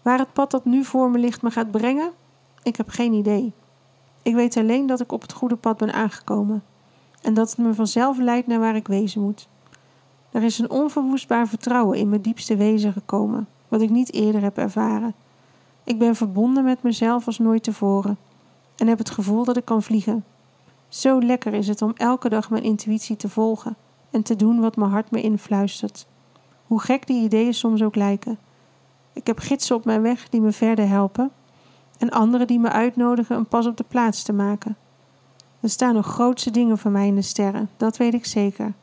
Waar 0.02 0.18
het 0.18 0.34
pad 0.34 0.52
dat 0.52 0.66
nu 0.66 0.84
voor 0.84 1.10
me 1.10 1.18
ligt 1.18 1.42
me 1.42 1.52
gaat 1.52 1.72
brengen, 1.72 2.12
ik 2.64 2.76
heb 2.76 2.90
geen 2.90 3.14
idee. 3.14 3.54
Ik 4.22 4.36
weet 4.36 4.58
alleen 4.58 4.86
dat 4.86 5.00
ik 5.00 5.12
op 5.12 5.22
het 5.22 5.34
goede 5.34 5.56
pad 5.56 5.78
ben 5.78 5.94
aangekomen 5.94 6.64
en 7.22 7.34
dat 7.34 7.50
het 7.50 7.58
me 7.58 7.74
vanzelf 7.74 8.18
leidt 8.18 8.48
naar 8.48 8.60
waar 8.60 8.76
ik 8.76 8.88
wezen 8.88 9.22
moet. 9.22 9.48
Er 10.32 10.44
is 10.44 10.60
een 10.60 10.70
onverwoestbaar 10.70 11.48
vertrouwen 11.48 11.98
in 11.98 12.10
mijn 12.10 12.22
diepste 12.22 12.56
wezen 12.56 12.94
gekomen, 12.94 13.48
wat 13.68 13.82
ik 13.82 13.90
niet 13.90 14.14
eerder 14.14 14.42
heb 14.42 14.58
ervaren. 14.58 15.14
Ik 15.84 16.00
ben 16.00 16.16
verbonden 16.16 16.64
met 16.64 16.84
mezelf 16.84 17.26
als 17.26 17.40
nooit 17.40 17.64
tevoren 17.64 18.18
en 18.78 18.88
heb 18.88 18.98
het 18.98 19.10
gevoel 19.10 19.44
dat 19.44 19.58
ik 19.58 19.66
kan 19.66 19.84
vliegen. 19.84 20.24
Zo 20.92 21.22
lekker 21.22 21.54
is 21.54 21.68
het 21.68 21.82
om 21.82 21.94
elke 21.96 22.30
dag 22.30 22.50
mijn 22.50 22.64
intuïtie 22.64 23.16
te 23.16 23.30
volgen 23.30 23.76
en 24.10 24.24
te 24.24 24.36
doen 24.36 24.60
wat 24.60 24.76
mijn 24.76 24.92
hart 24.92 25.12
me 25.12 25.22
influistert. 25.22 26.08
Hoe 26.68 26.80
gek 26.82 27.08
die 27.08 27.24
ideeën 27.24 27.54
soms 27.54 27.84
ook 27.84 27.96
lijken. 27.96 28.40
Ik 29.14 29.28
heb 29.28 29.40
gidsen 29.40 29.76
op 29.76 29.86
mijn 29.86 30.02
weg 30.02 30.30
die 30.30 30.42
me 30.42 30.52
verder 30.52 30.88
helpen 30.88 31.32
en 31.98 32.10
anderen 32.10 32.48
die 32.48 32.60
me 32.60 32.70
uitnodigen 32.70 33.36
een 33.36 33.46
pas 33.46 33.68
op 33.68 33.78
de 33.78 33.84
plaats 33.88 34.24
te 34.24 34.34
maken. 34.34 34.78
Er 35.60 35.70
staan 35.70 35.94
nog 35.94 36.06
grootste 36.06 36.52
dingen 36.52 36.78
voor 36.78 36.92
mij 36.92 37.08
in 37.08 37.16
de 37.16 37.22
sterren, 37.22 37.70
dat 37.78 37.98
weet 37.98 38.14
ik 38.14 38.26
zeker. 38.26 38.74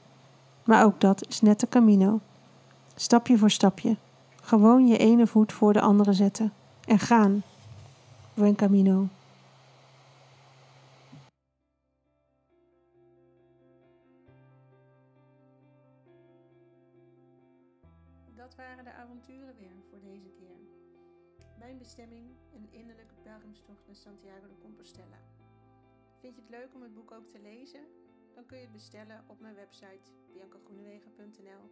Maar 0.65 0.85
ook 0.85 1.01
dat 1.01 1.27
is 1.29 1.41
net 1.41 1.61
de 1.61 1.69
camino. 1.69 2.21
Stapje 2.95 3.39
voor 3.39 3.51
stapje. 3.51 3.97
Gewoon 4.43 4.87
je 4.87 4.97
ene 4.97 5.27
voet 5.27 5.53
voor 5.53 5.73
de 5.73 5.81
andere 5.81 6.13
zetten. 6.13 6.53
En 6.85 6.99
gaan. 6.99 7.43
Buen 8.35 8.55
camino. 8.55 9.09
Bestemming, 21.77 22.37
een 22.55 22.69
innerlijke 22.71 23.15
pelgrimstocht 23.23 23.87
naar 23.87 23.97
Santiago 23.97 24.49
de 24.49 24.59
Compostela. 24.59 25.19
Vind 26.19 26.35
je 26.35 26.41
het 26.41 26.51
leuk 26.51 26.75
om 26.75 26.83
het 26.83 26.95
boek 26.95 27.11
ook 27.13 27.29
te 27.29 27.41
lezen? 27.41 27.87
Dan 28.35 28.47
kun 28.47 28.57
je 28.57 28.63
het 28.63 28.73
bestellen 28.73 29.25
op 29.27 29.41
mijn 29.41 29.55
website 29.55 30.13
biancagroenewegen.nl. 30.33 31.71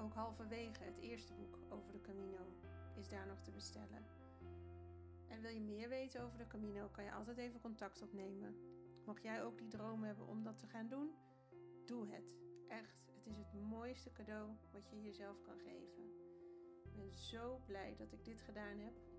Ook 0.00 0.14
halverwege 0.14 0.82
het 0.82 0.98
eerste 0.98 1.34
boek 1.34 1.58
over 1.68 1.92
de 1.92 2.00
Camino 2.00 2.46
is 2.96 3.08
daar 3.08 3.26
nog 3.26 3.40
te 3.40 3.50
bestellen. 3.50 4.04
En 5.28 5.40
wil 5.40 5.50
je 5.50 5.60
meer 5.60 5.88
weten 5.88 6.22
over 6.22 6.38
de 6.38 6.46
Camino, 6.46 6.88
kan 6.88 7.04
je 7.04 7.12
altijd 7.12 7.38
even 7.38 7.60
contact 7.60 8.02
opnemen. 8.02 8.56
Mocht 9.04 9.22
jij 9.22 9.44
ook 9.44 9.58
die 9.58 9.68
droom 9.68 10.02
hebben 10.02 10.26
om 10.26 10.42
dat 10.42 10.58
te 10.58 10.66
gaan 10.66 10.88
doen, 10.88 11.14
doe 11.86 12.06
het. 12.08 12.38
Echt, 12.68 13.10
het 13.14 13.26
is 13.26 13.36
het 13.36 13.52
mooiste 13.52 14.12
cadeau 14.12 14.50
wat 14.72 14.90
je 14.90 15.02
jezelf 15.02 15.40
kan 15.42 15.58
geven. 15.58 16.29
Ben 17.00 17.12
zo 17.18 17.60
blij 17.66 17.94
dat 17.98 18.12
ik 18.12 18.24
dit 18.24 18.40
gedaan 18.40 18.78
heb 18.78 19.09